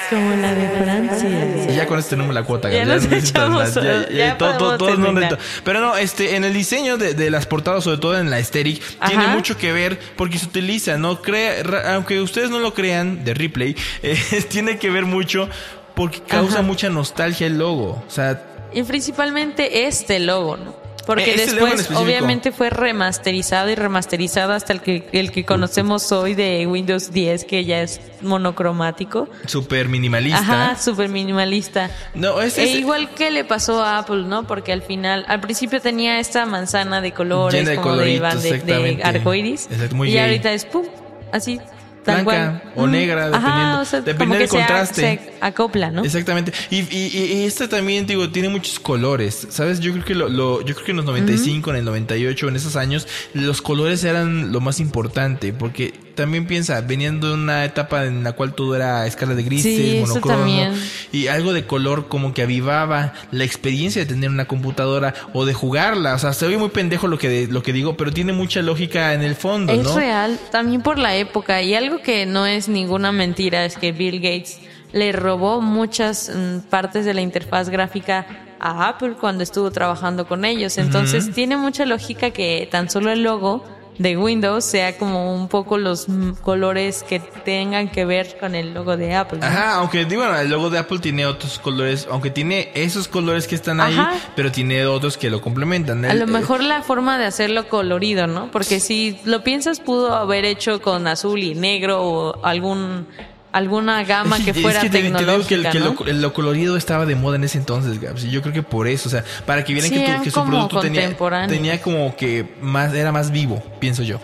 Como 0.09 0.35
la 0.37 0.53
de 0.53 0.69
Francia. 0.69 1.65
Y 1.69 1.75
ya 1.75 1.85
con 1.85 1.99
esto 1.99 2.11
tenemos 2.11 2.33
la 2.33 2.43
cuota. 2.43 2.69
Ya 2.71 2.85
Gabriel, 2.85 3.01
nos 3.01 3.09
no 3.11 3.17
echamos, 3.17 3.73
ya- 3.75 4.07
ya- 4.09 4.09
ya 4.09 4.37
todo-. 4.37 5.37
Pero 5.65 5.81
no, 5.81 5.97
este, 5.97 6.37
en 6.37 6.45
el 6.45 6.53
diseño 6.53 6.97
de, 6.97 7.13
de 7.13 7.29
las 7.29 7.45
portadas, 7.45 7.83
sobre 7.83 7.97
todo 7.97 8.17
en 8.17 8.29
la 8.29 8.37
aesthetic, 8.37 8.81
tiene 9.05 9.27
mucho 9.27 9.57
que 9.57 9.73
ver 9.73 9.99
porque 10.15 10.39
se 10.39 10.45
utiliza, 10.45 10.97
¿no? 10.97 11.21
Crea, 11.21 11.93
aunque 11.95 12.21
ustedes 12.21 12.49
no 12.49 12.59
lo 12.59 12.73
crean, 12.73 13.25
de 13.25 13.33
replay, 13.33 13.75
eh, 14.03 14.17
tiene 14.49 14.77
que 14.79 14.89
ver 14.89 15.03
mucho 15.05 15.49
porque 15.93 16.21
causa 16.21 16.59
Ajá. 16.59 16.61
mucha 16.61 16.89
nostalgia 16.89 17.45
el 17.47 17.57
logo. 17.57 18.01
O 18.07 18.09
sea, 18.09 18.41
Y 18.73 18.83
principalmente 18.83 19.87
este 19.87 20.19
logo, 20.21 20.55
¿no? 20.55 20.86
Porque 21.07 21.35
después 21.37 21.89
obviamente 21.95 22.51
fue 22.51 22.69
remasterizado 22.69 23.69
y 23.71 23.75
remasterizado 23.75 24.53
hasta 24.53 24.73
el 24.73 24.81
que, 24.81 25.07
el 25.13 25.31
que 25.31 25.43
conocemos 25.45 26.11
hoy 26.11 26.35
de 26.35 26.67
Windows 26.67 27.11
10, 27.11 27.45
que 27.45 27.65
ya 27.65 27.81
es 27.81 27.99
monocromático. 28.21 29.27
súper 29.45 29.87
minimalista. 29.87 30.39
Ajá, 30.39 30.75
súper 30.75 31.09
minimalista. 31.09 31.89
No, 32.13 32.41
ese 32.41 32.63
E 32.63 32.71
es- 32.73 32.75
igual 32.79 33.09
que 33.15 33.31
le 33.31 33.43
pasó 33.43 33.81
a 33.83 33.99
Apple, 33.99 34.23
¿no? 34.23 34.45
Porque 34.45 34.71
al 34.73 34.81
final, 34.81 35.25
al 35.27 35.39
principio 35.41 35.81
tenía 35.81 36.19
esta 36.19 36.45
manzana 36.45 37.01
de 37.01 37.11
colores, 37.13 37.59
Llena 37.59 37.71
de 37.71 37.75
como 37.77 37.95
de, 37.97 38.19
coloritos, 38.19 38.43
de, 38.43 38.59
de 38.59 38.99
arcoiris. 39.03 39.67
Exacto, 39.71 39.95
muy 39.95 40.09
y 40.09 40.13
gay. 40.13 40.21
ahorita 40.23 40.51
es 40.53 40.65
pum, 40.65 40.85
así, 41.31 41.59
tal 42.07 42.23
Blanca 42.25 42.61
cual. 42.63 42.73
o 42.75 42.87
negra, 42.87 43.25
Ajá, 43.27 43.37
dependiendo- 43.37 43.79
o 43.81 43.85
sea, 43.85 44.01
dependiendo 44.01 44.37
del 44.39 44.49
contraste. 44.49 45.01
Se, 45.01 45.33
acopla, 45.41 45.91
¿no? 45.91 46.03
Exactamente. 46.03 46.51
Y, 46.71 46.77
y, 46.77 47.07
y- 47.13 47.45
esta 47.45 47.67
también, 47.69 48.07
digo, 48.07 48.29
tiene 48.31 48.49
muchos 48.49 48.79
colores. 48.79 49.47
¿Sabes? 49.51 49.79
Yo 49.79 49.91
creo 49.93 50.03
que 50.05 50.15
lo, 50.15 50.29
lo- 50.29 50.61
yo 50.61 50.73
creo 50.73 50.85
que 50.85 50.91
en 50.91 50.97
los 50.97 51.05
95, 51.05 51.69
en 51.69 51.75
el 51.77 51.85
98, 51.85 52.47
en 52.49 52.55
esos 52.55 52.75
años, 52.75 53.07
los 53.33 53.61
colores 53.61 54.03
eran 54.03 54.51
lo 54.51 54.59
más 54.61 54.79
importante. 54.79 55.53
Porque 55.53 55.93
también 56.17 56.45
piensa, 56.47 56.81
venían 56.81 57.21
de 57.21 57.31
una 57.31 57.63
etapa 57.63 58.03
en 58.05 58.25
la 58.25 58.33
cual 58.33 58.53
todo 58.53 58.75
era 58.75 59.07
escala 59.07 59.35
de 59.35 59.43
grises, 59.43 59.73
Sí, 59.73 59.99
monocromo. 60.01 60.73
Y 61.13 61.27
algo 61.27 61.53
de 61.53 61.65
color 61.65 62.09
como 62.09 62.33
que 62.33 62.41
avivaba 62.41 63.13
la 63.31 63.45
experiencia 63.45 64.01
de 64.03 64.13
tener 64.13 64.29
una 64.29 64.45
computadora 64.45 65.13
o 65.33 65.45
de 65.45 65.53
jugarla. 65.53 66.15
O 66.15 66.19
sea, 66.19 66.33
se 66.33 66.45
oye 66.45 66.57
muy 66.57 66.69
pendejo 66.69 67.07
lo 67.07 67.17
que, 67.17 67.47
lo 67.49 67.63
que 67.63 67.71
digo, 67.71 67.95
pero 67.95 68.11
tiene 68.11 68.33
mucha 68.33 68.61
lógica 68.61 69.13
en 69.13 69.21
el 69.21 69.35
fondo, 69.35 69.71
Es 69.71 69.83
¿no? 69.83 69.95
real, 69.95 70.37
también 70.51 70.81
por 70.81 70.97
la 70.99 71.15
época. 71.15 71.61
Y 71.61 71.75
algo 71.75 72.01
que 72.01 72.25
no 72.25 72.45
es 72.45 72.67
ninguna 72.67 73.13
mentira 73.13 73.63
es 73.63 73.77
que 73.77 73.93
Bill 73.93 74.15
Gates 74.19 74.59
le 74.91 75.11
robó 75.11 75.61
muchas 75.61 76.31
mm, 76.35 76.67
partes 76.69 77.05
de 77.05 77.13
la 77.13 77.21
interfaz 77.21 77.69
gráfica 77.69 78.25
a 78.59 78.87
Apple 78.89 79.13
cuando 79.19 79.43
estuvo 79.43 79.69
trabajando 79.71 80.27
con 80.27 80.43
ellos. 80.43 80.77
Entonces 80.77 81.31
tiene 81.31 81.57
mucha 81.57 81.85
lógica 81.85 82.31
que 82.31 82.67
tan 82.71 82.89
solo 82.89 83.11
el 83.11 83.21
logo 83.21 83.63
de 83.97 84.15
Windows 84.17 84.63
sea 84.63 84.97
como 84.97 85.33
un 85.33 85.47
poco 85.47 85.77
los 85.77 86.07
colores 86.43 87.03
que 87.03 87.19
tengan 87.19 87.89
que 87.89 88.05
ver 88.05 88.37
con 88.39 88.53
el 88.55 88.73
logo 88.73 88.95
de 88.97 89.15
Apple. 89.15 89.39
¿no? 89.39 89.45
Ajá, 89.45 89.75
aunque 89.75 90.05
digo, 90.05 90.21
bueno, 90.23 90.37
el 90.39 90.49
logo 90.49 90.69
de 90.69 90.79
Apple 90.79 90.99
tiene 90.99 91.25
otros 91.25 91.59
colores, 91.59 92.07
aunque 92.11 92.29
tiene 92.29 92.71
esos 92.75 93.07
colores 93.07 93.47
que 93.47 93.55
están 93.55 93.81
ahí, 93.81 93.97
Ajá. 93.97 94.13
pero 94.35 94.51
tiene 94.51 94.85
otros 94.85 95.17
que 95.17 95.29
lo 95.29 95.41
complementan. 95.41 96.05
A 96.05 96.11
El- 96.11 96.19
lo 96.19 96.27
mejor 96.27 96.63
la 96.63 96.81
forma 96.83 97.17
de 97.17 97.25
hacerlo 97.25 97.67
colorido, 97.67 98.27
¿no? 98.27 98.51
Porque 98.51 98.79
si 98.79 99.19
lo 99.25 99.43
piensas, 99.43 99.79
pudo 99.79 100.13
haber 100.15 100.45
hecho 100.45 100.81
con 100.81 101.07
azul 101.07 101.41
y 101.41 101.55
negro 101.55 102.01
o 102.03 102.45
algún 102.45 103.07
alguna 103.51 104.03
gama 104.03 104.37
que 104.43 104.51
Es 104.51 104.61
fuera 104.61 104.81
que 104.81 104.89
te- 104.89 104.97
te 104.99 105.03
digo 105.07 105.17
tecnológica, 105.17 105.71
que, 105.71 105.77
el, 105.77 105.83
lo, 105.83 105.95
lo 106.21 106.33
colorido 106.33 106.77
estaba 106.77 107.05
de 107.05 107.15
moda 107.15 107.35
en 107.37 107.43
ese 107.43 107.57
entonces, 107.57 107.99
Gabs. 108.01 108.23
Y 108.25 108.29
yo 108.31 108.41
creo 108.41 108.53
que 108.53 108.63
por 108.63 108.87
eso, 108.87 109.09
o 109.09 109.11
sea, 109.11 109.23
para 109.45 109.63
que 109.63 109.73
vieran 109.73 109.89
Sí, 109.89 109.95
que, 109.97 110.03
tu- 110.05 110.11
eran 110.11 110.23
que 110.23 110.31
su 110.31 110.43
producto 110.45 110.79
tenía, 110.79 111.15
tenía 111.47 111.81
como 111.81 112.15
que 112.15 112.55
más, 112.61 112.93
era 112.93 113.11
más 113.11 113.31
vivo, 113.31 113.61
pienso 113.79 114.03
yo. 114.03 114.19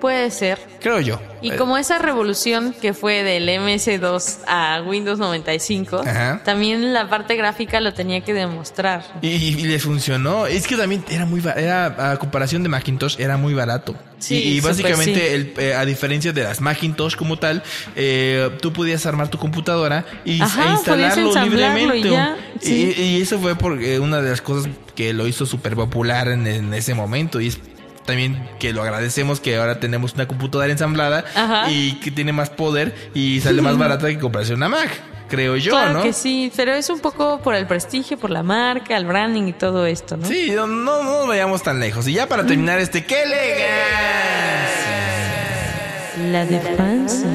Puede 0.00 0.30
ser. 0.30 0.58
Creo 0.80 1.00
yo. 1.00 1.20
Y 1.42 1.52
Eh, 1.52 1.56
como 1.56 1.76
esa 1.76 1.98
revolución 1.98 2.74
que 2.80 2.94
fue 2.94 3.22
del 3.22 3.48
MS2 3.48 4.38
a 4.46 4.82
Windows 4.86 5.18
95, 5.18 6.02
Ajá. 6.06 6.40
también 6.44 6.92
la 6.92 7.08
parte 7.08 7.36
gráfica 7.36 7.80
lo 7.80 7.92
tenía 7.94 8.22
que 8.22 8.32
demostrar. 8.34 9.04
Y, 9.22 9.28
y 9.28 9.54
les 9.64 9.82
funcionó. 9.82 10.46
Es 10.46 10.66
que 10.66 10.76
también 10.76 11.04
era 11.10 11.26
muy 11.26 11.42
era 11.56 12.12
a 12.12 12.16
comparación 12.18 12.62
de 12.62 12.68
Macintosh 12.68 13.16
era 13.18 13.36
muy 13.36 13.54
barato. 13.54 13.94
Sí, 14.18 14.34
y, 14.36 14.56
y 14.56 14.60
básicamente 14.60 15.14
sí. 15.28 15.34
el, 15.34 15.54
eh, 15.58 15.74
a 15.74 15.84
diferencia 15.86 16.32
de 16.32 16.42
las 16.42 16.60
Macintosh 16.60 17.16
como 17.16 17.38
tal, 17.38 17.62
eh, 17.96 18.50
tú 18.60 18.70
podías 18.72 19.06
armar 19.06 19.28
tu 19.28 19.38
computadora 19.38 20.04
y 20.26 20.42
Ajá, 20.42 20.66
e 20.66 20.72
instalarlo 20.72 21.32
libremente. 21.42 21.98
y 22.08 22.10
ya, 22.10 22.36
sí. 22.60 22.94
y, 22.98 23.22
eso 23.22 23.38
fue 23.38 23.54
porque 23.56 23.98
una 23.98 24.20
de 24.20 24.28
las 24.30 24.42
cosas 24.42 24.70
que 24.94 25.14
lo 25.14 25.26
hizo 25.26 25.46
súper 25.46 25.74
popular 25.74 26.28
en, 26.28 26.46
en 26.46 26.74
ese 26.74 26.92
momento 26.92 27.40
y 27.40 27.46
es 27.48 27.58
también 28.04 28.48
que 28.58 28.72
lo 28.72 28.82
agradecemos 28.82 29.40
que 29.40 29.56
ahora 29.56 29.80
tenemos 29.80 30.14
una 30.14 30.26
computadora 30.26 30.70
ensamblada 30.70 31.24
Ajá. 31.34 31.70
y 31.70 31.94
que 32.00 32.10
tiene 32.10 32.32
más 32.32 32.50
poder 32.50 32.94
y 33.14 33.40
sale 33.40 33.62
más 33.62 33.76
barata 33.78 34.08
que 34.08 34.18
comprarse 34.18 34.54
una 34.54 34.68
Mac. 34.68 34.90
Creo 35.28 35.56
yo, 35.56 35.70
claro 35.70 35.92
¿no? 35.92 36.02
que 36.02 36.12
sí, 36.12 36.50
pero 36.56 36.74
es 36.74 36.90
un 36.90 36.98
poco 36.98 37.40
por 37.40 37.54
el 37.54 37.64
prestigio, 37.68 38.18
por 38.18 38.30
la 38.30 38.42
marca, 38.42 38.96
el 38.96 39.04
branding 39.06 39.44
y 39.44 39.52
todo 39.52 39.86
esto, 39.86 40.16
¿no? 40.16 40.26
Sí, 40.26 40.50
no, 40.50 40.66
no, 40.66 41.04
no 41.04 41.18
nos 41.20 41.28
vayamos 41.28 41.62
tan 41.62 41.78
lejos. 41.78 42.08
Y 42.08 42.14
ya 42.14 42.26
para 42.26 42.44
terminar 42.44 42.80
este, 42.80 43.04
¡qué 43.04 43.22
elegancia! 43.22 45.09
La 46.20 46.44
de 46.44 46.60
Francia. 46.60 47.28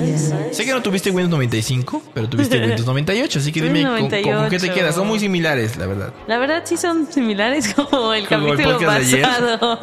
Sé 0.51 0.65
que 0.65 0.71
no 0.71 0.81
tuviste 0.81 1.09
Windows 1.09 1.29
95, 1.31 2.01
pero 2.13 2.29
tuviste 2.29 2.59
Windows 2.59 2.85
98, 2.85 3.39
así 3.39 3.51
que 3.51 3.61
dime 3.61 3.83
con, 3.83 3.99
con 4.01 4.09
qué 4.09 4.21
te 4.21 4.31
98. 4.31 4.73
quedas. 4.73 4.95
Son 4.95 5.07
muy 5.07 5.19
similares, 5.19 5.75
la 5.77 5.85
verdad. 5.87 6.13
La 6.27 6.37
verdad 6.37 6.61
sí 6.65 6.77
son 6.77 7.11
similares 7.11 7.73
como 7.75 8.13
el 8.13 8.27
Como 8.27 8.53
el 8.53 8.57
capítulo 8.59 8.89
ayer. 8.91 9.21
pasado. 9.23 9.79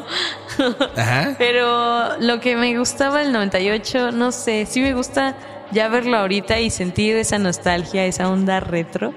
Ajá. 0.97 1.35
Pero 1.39 2.19
lo 2.21 2.41
que 2.41 2.57
me 2.57 2.77
gustaba 2.79 3.21
del 3.21 3.33
98, 3.33 4.13
no 4.13 4.31
sé, 4.33 4.67
sí 4.67 4.81
me 4.81 4.95
gusta 4.95 5.35
ya 5.73 5.89
verlo 5.89 6.17
ahorita 6.19 6.61
y 6.61 6.71
sentir 6.71 7.17
esa 7.17 7.39
nostalgia, 7.39 8.05
esa 8.05 8.29
onda 8.31 8.61
retro. 8.61 9.13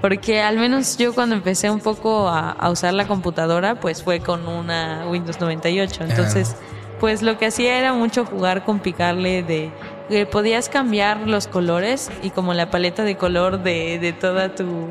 Porque 0.00 0.40
al 0.42 0.56
menos 0.58 0.98
yo 0.98 1.14
cuando 1.14 1.36
empecé 1.36 1.70
un 1.70 1.78
poco 1.78 2.28
a, 2.28 2.50
a 2.50 2.70
usar 2.70 2.92
la 2.92 3.06
computadora, 3.06 3.76
pues 3.76 4.02
fue 4.02 4.18
con 4.18 4.48
una 4.48 5.06
Windows 5.08 5.40
98. 5.40 6.04
Entonces, 6.08 6.56
pues 7.02 7.20
lo 7.20 7.36
que 7.36 7.46
hacía 7.46 7.80
era 7.80 7.94
mucho 7.94 8.24
jugar 8.24 8.64
con 8.64 8.78
picarle 8.78 9.42
de... 9.42 9.72
que 10.08 10.24
podías 10.24 10.68
cambiar 10.68 11.26
los 11.26 11.48
colores 11.48 12.12
y 12.22 12.30
como 12.30 12.54
la 12.54 12.70
paleta 12.70 13.02
de 13.02 13.16
color 13.16 13.64
de, 13.64 13.98
de 13.98 14.12
toda 14.12 14.54
tu 14.54 14.86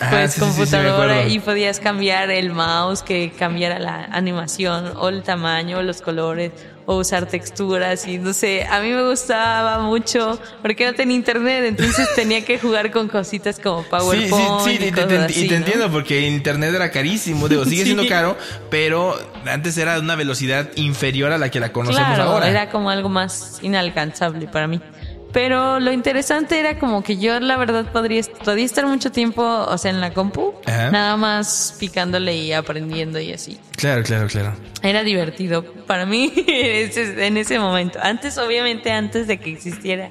Ah, 0.00 0.08
pues 0.10 0.32
sí, 0.34 0.40
sí, 0.40 0.46
sí, 0.46 0.52
sí, 0.52 0.56
computadora 0.58 1.26
y 1.28 1.38
podías 1.38 1.78
cambiar 1.78 2.30
el 2.30 2.50
mouse 2.52 3.02
que 3.02 3.30
cambiara 3.38 3.78
la 3.78 4.04
animación 4.06 4.92
o 4.96 5.08
el 5.08 5.22
tamaño 5.22 5.78
o 5.78 5.82
los 5.82 6.02
colores 6.02 6.50
o 6.86 6.96
usar 6.96 7.26
texturas 7.26 8.06
y 8.06 8.18
no 8.18 8.34
sé, 8.34 8.64
a 8.68 8.80
mí 8.80 8.90
me 8.90 9.08
gustaba 9.08 9.78
mucho 9.78 10.38
porque 10.62 10.84
no 10.84 10.92
tenía 10.94 11.16
internet, 11.16 11.64
entonces 11.66 12.08
tenía 12.14 12.44
que 12.44 12.58
jugar 12.58 12.90
con 12.90 13.08
cositas 13.08 13.58
como 13.58 13.82
Sí, 13.82 13.88
PowerPoint 13.90 14.60
sí, 14.60 14.64
sí, 14.64 14.70
y 14.84 14.88
y 14.88 14.92
te, 14.92 15.02
cosas 15.02 15.08
te- 15.08 15.14
y 15.14 15.18
así, 15.38 15.48
te 15.48 15.58
¿no? 15.60 15.64
entiendo 15.64 15.90
porque 15.90 16.20
internet 16.26 16.74
era 16.74 16.90
carísimo, 16.90 17.48
digo, 17.48 17.64
sigue 17.64 17.76
Sí. 17.84 17.84
siendo 17.94 18.06
caro, 18.06 18.36
pero 18.70 19.16
antes 19.46 19.78
era 19.78 19.94
de 19.94 20.00
una 20.00 20.16
velocidad 20.16 20.68
inferior 20.74 21.32
a 21.32 21.38
la 21.38 21.50
que 21.50 21.60
la 21.60 21.72
conocemos 21.72 22.14
Claro, 22.16 22.32
ahora. 22.32 22.50
era 22.50 22.68
como 22.68 22.90
algo 22.90 23.08
más 23.08 23.60
inalcanzable 23.62 24.46
para 24.48 24.66
mí. 24.66 24.80
Pero 25.34 25.80
lo 25.80 25.92
interesante 25.92 26.60
era 26.60 26.78
como 26.78 27.02
que 27.02 27.16
yo 27.16 27.40
la 27.40 27.56
verdad 27.56 27.90
podría, 27.90 28.20
estar 28.20 28.86
mucho 28.86 29.10
tiempo, 29.10 29.42
o 29.42 29.76
sea, 29.76 29.90
en 29.90 30.00
la 30.00 30.14
compu, 30.14 30.54
Ajá. 30.64 30.92
nada 30.92 31.16
más 31.16 31.76
picándole 31.80 32.36
y 32.36 32.52
aprendiendo 32.52 33.18
y 33.18 33.32
así. 33.32 33.58
Claro, 33.76 34.04
claro, 34.04 34.28
claro. 34.28 34.54
Era 34.80 35.02
divertido 35.02 35.64
para 35.88 36.06
mí 36.06 36.32
en 36.46 37.36
ese 37.36 37.58
momento. 37.58 37.98
Antes, 38.00 38.38
obviamente, 38.38 38.92
antes 38.92 39.26
de 39.26 39.38
que 39.38 39.50
existiera 39.50 40.10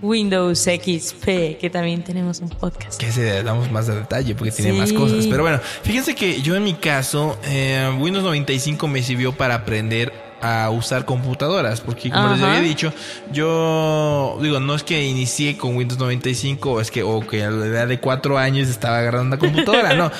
Windows 0.00 0.58
XP, 0.60 1.58
que 1.60 1.70
también 1.70 2.02
tenemos 2.02 2.40
un 2.40 2.48
podcast. 2.48 2.98
Que 2.98 3.12
se 3.12 3.42
damos 3.42 3.70
más 3.70 3.88
de 3.88 3.96
detalle 3.96 4.34
porque 4.34 4.52
tiene 4.52 4.72
más 4.72 4.94
cosas. 4.94 5.26
Pero 5.26 5.42
bueno, 5.42 5.60
fíjense 5.82 6.14
que 6.14 6.40
yo 6.40 6.56
en 6.56 6.64
mi 6.64 6.72
caso, 6.74 7.38
eh, 7.44 7.94
Windows 8.00 8.24
95 8.24 8.88
me 8.88 9.02
sirvió 9.02 9.32
para 9.32 9.54
aprender 9.56 10.31
a 10.42 10.68
usar 10.70 11.04
computadoras. 11.04 11.80
Porque 11.80 12.10
como 12.10 12.28
les 12.28 12.42
había 12.42 12.60
dicho, 12.60 12.92
yo 13.32 14.38
digo, 14.40 14.60
no 14.60 14.74
es 14.74 14.82
que 14.82 15.04
inicié 15.06 15.56
con 15.56 15.76
Windows 15.76 15.98
95 15.98 16.72
o 16.72 16.80
es 16.80 16.90
que, 16.90 17.02
o 17.02 17.20
que 17.26 17.44
a 17.44 17.50
la 17.50 17.66
edad 17.66 17.88
de 17.88 18.00
cuatro 18.00 18.38
años 18.38 18.68
estaba 18.68 18.98
agarrando 18.98 19.26
una 19.28 19.38
computadora, 19.38 19.94
no. 19.96 20.10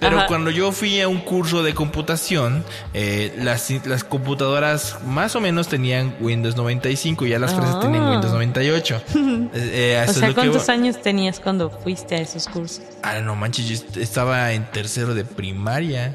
Pero 0.00 0.18
Ajá. 0.18 0.26
cuando 0.26 0.50
yo 0.50 0.72
fui 0.72 1.00
a 1.00 1.06
un 1.06 1.20
curso 1.20 1.62
de 1.62 1.74
computación, 1.74 2.64
eh, 2.92 3.32
las, 3.38 3.70
las 3.86 4.02
computadoras 4.02 4.96
más 5.06 5.36
o 5.36 5.40
menos 5.40 5.68
tenían 5.68 6.16
Windows 6.20 6.56
95 6.56 7.24
y 7.26 7.30
ya 7.30 7.38
las 7.38 7.54
fresas 7.54 7.76
Ah. 7.76 7.80
tenían 7.80 8.08
Windows 8.10 8.32
98. 8.32 9.00
Eh, 9.54 9.94
eh, 10.02 10.06
O 10.08 10.12
sea, 10.12 10.28
que 10.28 10.34
¿cuántos 10.34 10.68
años 10.68 11.00
tenías 11.02 11.38
cuando 11.38 11.70
fuiste 11.70 12.16
a 12.16 12.18
esos 12.20 12.48
cursos? 12.48 12.80
Ah, 13.02 13.20
no 13.20 13.36
manches, 13.36 13.66
yo 13.68 13.74
est- 13.74 13.96
estaba 13.96 14.52
en 14.52 14.64
tercero 14.70 15.14
de 15.14 15.24
primaria. 15.24 16.14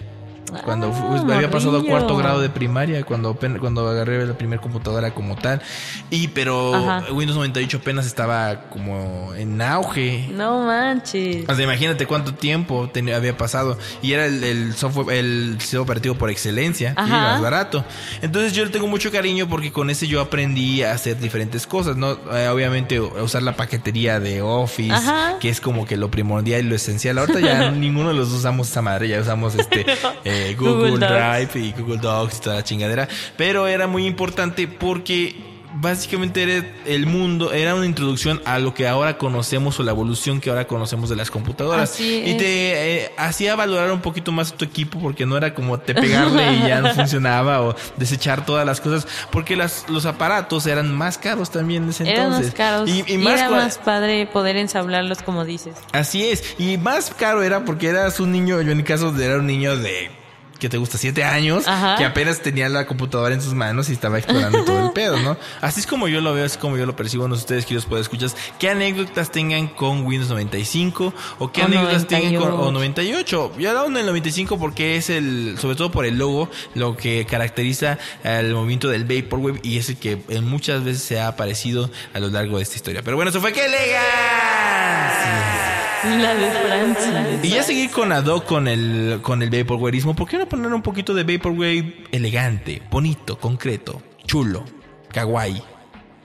Cuando 0.64 0.92
Ah, 0.94 1.36
había 1.36 1.50
pasado 1.52 1.80
a 1.80 1.84
cuarto 1.86 2.16
grado 2.16 2.40
de 2.40 2.50
primaria, 2.50 3.04
cuando 3.04 3.36
cuando 3.36 3.88
agarré 3.88 4.26
la 4.26 4.38
primera 4.38 4.62
computadora 4.62 5.12
como 5.14 5.36
tal. 5.36 5.62
Y 6.10 6.30
pero 6.30 6.74
Ajá. 6.74 7.12
Windows 7.12 7.38
98 7.38 7.78
apenas 7.78 8.06
estaba 8.06 8.62
como 8.70 9.34
en 9.36 9.62
auge. 9.62 10.30
No 10.32 10.66
manches. 10.66 11.48
O 11.50 11.54
sea, 11.56 11.64
imagínate 11.64 12.06
cuánto 12.06 12.34
tiempo 12.34 12.90
tenía- 12.92 13.18
había 13.18 13.36
pasado. 13.38 13.78
Y 14.02 14.14
era 14.14 14.26
el, 14.26 14.44
el 14.44 14.74
software, 14.76 15.18
el 15.18 15.58
sistema 15.60 15.84
operativo 15.84 16.16
por 16.16 16.30
excelencia, 16.30 16.94
y 16.98 17.10
más 17.10 17.42
barato. 17.42 17.84
Entonces 18.22 18.54
yo 18.54 18.64
le 18.64 18.72
tengo 18.72 18.88
mucho 18.88 19.12
cariño 19.12 19.48
porque 19.50 19.72
con 19.72 19.90
ese 19.90 20.08
yo 20.08 20.22
aprendí 20.22 20.82
a 20.84 20.94
hacer 20.94 21.20
diferentes 21.20 21.68
cosas, 21.68 21.98
¿no? 21.98 22.18
Eh, 22.34 22.48
obviamente 22.48 22.98
a 22.98 23.02
usar 23.24 23.44
la 23.44 23.56
paquetería 23.56 24.20
de 24.20 24.42
Office, 24.42 24.94
Ajá. 24.94 25.38
que 25.40 25.50
es 25.50 25.60
como 25.60 25.86
que 25.86 25.98
lo 25.98 26.10
primordial 26.10 26.66
y 26.66 26.70
lo 26.70 26.76
esencial. 26.76 27.18
Ahorita 27.18 27.40
ya 27.42 27.72
ninguno 27.72 28.10
de 28.10 28.16
los 28.16 28.30
dos 28.30 28.40
usamos 28.40 28.70
esa 28.70 28.82
madre, 28.82 29.10
ya 29.10 29.20
usamos 29.20 29.56
este 29.56 29.86
eh, 30.24 30.37
Google. 30.58 30.98
Drive 30.98 31.50
y 31.56 31.72
Google 31.74 31.98
Docs 31.98 32.38
y 32.38 32.42
toda 32.42 32.56
la 32.58 32.64
chingadera. 32.64 33.08
Pero 33.36 33.68
era 33.68 33.88
muy 33.88 34.06
importante 34.06 34.68
porque 34.68 35.36
básicamente 35.80 36.44
era 36.44 36.66
el 36.86 37.06
mundo, 37.06 37.54
era 37.54 37.76
una 37.76 37.86
introducción 37.86 38.42
a 38.46 38.60
lo 38.60 38.74
que 38.74 38.88
ahora 38.88 39.18
conocemos 39.18 39.80
o 39.80 39.84
la 39.84 39.92
evolución 39.92 40.42
que 40.42 40.50
ahora 40.50 40.66
conocemos 40.68 41.10
de 41.10 41.16
las 41.16 41.32
computadoras. 41.32 41.92
Así 41.92 42.24
y 42.26 42.38
te 42.38 43.04
eh, 43.04 43.12
hacía 43.18 43.56
valorar 43.56 43.92
un 43.92 44.02
poquito 44.02 44.32
más 44.32 44.54
tu 44.54 44.66
equipo 44.66 45.00
porque 45.00 45.26
no 45.26 45.38
era 45.38 45.54
como 45.54 45.80
te 45.80 45.94
pegarle 45.94 46.54
y 46.54 46.68
ya 46.68 46.82
no 46.82 46.94
funcionaba 46.96 47.62
o 47.62 47.76
desechar 47.98 48.46
todas 48.46 48.66
las 48.66 48.82
cosas 48.82 49.08
porque 49.32 49.56
las, 49.56 49.86
los 49.90 50.06
aparatos 50.06 50.66
eran 50.66 50.94
más 50.94 51.18
caros 51.18 51.52
también 51.52 51.84
en 51.84 51.90
ese 51.90 52.10
Eran 52.10 52.26
entonces. 52.26 52.48
más 52.48 52.56
caros. 52.56 52.90
Y, 52.90 53.04
Y, 53.08 53.14
y 53.14 53.18
más 53.18 53.40
era 53.40 53.50
más 53.50 53.78
padre 53.78 54.26
poder 54.28 54.58
ensamblarlos 54.58 55.22
como 55.22 55.46
dices. 55.46 55.76
Así 55.92 56.28
es. 56.28 56.56
Y 56.58 56.78
más 56.78 57.12
caro 57.12 57.44
era 57.44 57.66
porque 57.66 57.88
eras 57.88 58.20
un 58.20 58.32
niño, 58.32 58.62
yo 58.62 58.72
en 58.72 58.78
mi 58.78 58.84
caso 58.84 59.14
era 59.20 59.38
un 59.38 59.48
niño 59.48 59.78
de, 59.78 60.10
que 60.58 60.70
te 60.70 60.78
gusta? 60.78 60.98
Siete 60.98 61.24
años, 61.24 61.68
Ajá. 61.68 61.96
que 61.98 62.06
apenas 62.06 62.42
tenía 62.42 62.70
la 62.70 62.86
computadora 62.86 63.34
en 63.34 63.42
sus 63.42 63.54
manos 63.54 63.90
y 63.90 63.94
estaba 63.94 64.18
explorando 64.18 64.64
todo 64.64 64.88
el 64.88 64.92
pedo, 64.92 65.20
¿no? 65.20 65.38
Así 65.62 65.80
es 65.80 65.88
como 65.88 66.08
yo 66.08 66.22
lo 66.22 66.34
veo, 66.34 66.46
así 66.46 66.54
es 66.54 66.58
como 66.58 66.78
yo 66.78 66.86
lo 66.86 66.96
percibo. 66.96 67.28
No 67.28 67.36
sé 67.36 67.42
ustedes, 67.42 67.66
queridos 67.66 67.86
pueden 67.86 68.02
escuchar, 68.02 68.30
qué 68.60 68.70
anécdotas 68.70 69.32
tengan 69.32 69.68
con 69.68 70.06
Windows 70.06 70.30
95 70.30 71.14
o 71.40 71.52
qué 71.52 71.62
O 71.62 71.66
anécdotas 71.66 72.08
tengan 72.08 72.36
con 72.36 72.52
o 72.54 72.72
98. 72.72 72.74
98. 72.74 73.52
Yo 73.60 73.70
hablo 73.70 73.98
del 73.98 74.06
95 74.06 74.58
porque 74.58 74.98
es 74.98 75.10
el, 75.10 75.58
sobre 75.60 75.76
todo 75.76 75.92
por 75.92 76.06
el 76.06 76.18
logo, 76.18 76.50
lo 76.76 76.96
que 76.98 77.26
caracteriza 77.26 77.98
el 78.24 78.54
movimiento 78.54 78.90
del 78.90 79.06
Vaporwave 79.06 79.60
y 79.64 79.78
es 79.78 79.90
el 79.90 79.98
que 79.98 80.18
muchas 80.42 80.84
veces 80.84 81.04
se 81.04 81.20
ha 81.20 81.28
aparecido 81.28 81.90
a 82.14 82.20
lo 82.20 82.30
largo 82.30 82.58
de 82.58 82.64
esta 82.64 82.76
historia. 82.76 83.02
Pero 83.04 83.16
bueno, 83.16 83.30
eso 83.30 83.42
fue 83.42 83.54
que 83.54 83.66
elegancia. 83.66 85.67
La 86.04 86.36
de 86.36 86.52
Francia. 86.52 87.40
Y 87.44 87.50
ya 87.50 87.64
seguir 87.64 87.90
con 87.92 88.12
Ado 88.12 88.44
con 88.46 88.68
el 88.68 89.20
con 89.22 89.42
el 89.42 89.50
vaporwareismo, 89.50 90.16
¿por 90.16 90.28
qué 90.30 90.38
no 90.38 90.48
poner 90.48 90.72
un 90.74 90.82
poquito 90.82 91.14
de 91.14 91.24
vaporwave 91.24 92.04
elegante, 92.12 92.82
bonito, 92.92 93.38
concreto, 93.40 94.02
chulo, 94.26 94.64
kawaii? 95.12 95.62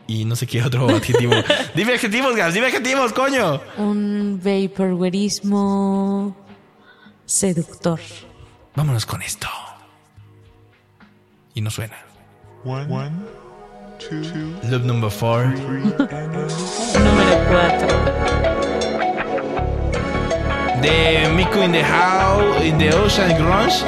Y 0.06 0.24
no 0.24 0.36
sé 0.36 0.46
qué 0.46 0.62
otro 0.62 0.88
adjetivo. 0.96 1.32
dime 1.74 1.94
adjetivos, 1.94 2.36
Gas, 2.36 2.52
dime 2.54 2.66
adjetivos, 2.66 3.12
coño. 3.12 3.60
Un 3.78 4.40
vaporwareismo 4.42 6.36
seductor. 7.24 8.00
Vámonos 8.74 9.06
con 9.06 9.22
esto. 9.22 9.48
Y 11.54 11.60
no 11.60 11.70
suena. 11.70 11.96
One, 12.64 12.86
one, 12.92 13.10
two, 13.98 14.22
two, 14.22 14.54
Loop 14.70 14.84
number 14.84 15.10
four. 15.10 15.46
Número 15.58 16.08
4. 17.48 18.61
De 20.82 21.28
Miku 21.36 21.62
in 21.62 21.72
the 21.72 21.82
How, 21.82 22.60
in 22.62 22.76
the 22.78 22.90
Ocean 22.92 23.30
Grunge. 23.38 23.84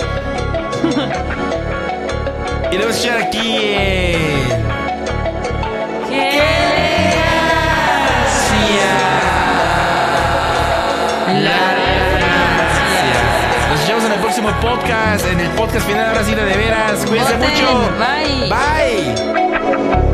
y 2.72 2.74
lo 2.76 2.80
vamos 2.80 2.86
a 2.86 2.90
escuchar 2.90 3.18
aquí 3.22 3.58
en. 3.62 4.64
Nos 13.70 13.80
escuchamos 13.80 14.04
en 14.04 14.12
el 14.12 14.20
próximo 14.20 14.50
podcast, 14.60 15.26
en 15.26 15.40
el 15.40 15.50
podcast 15.50 15.86
final 15.86 16.08
ahora 16.08 16.24
sí 16.24 16.34
de 16.34 16.44
de 16.44 16.56
veras. 16.56 17.04
Cuídense 17.06 17.34
Voten, 17.34 17.50
mucho. 17.50 17.90
bye. 17.98 18.48
Bye. 18.48 20.13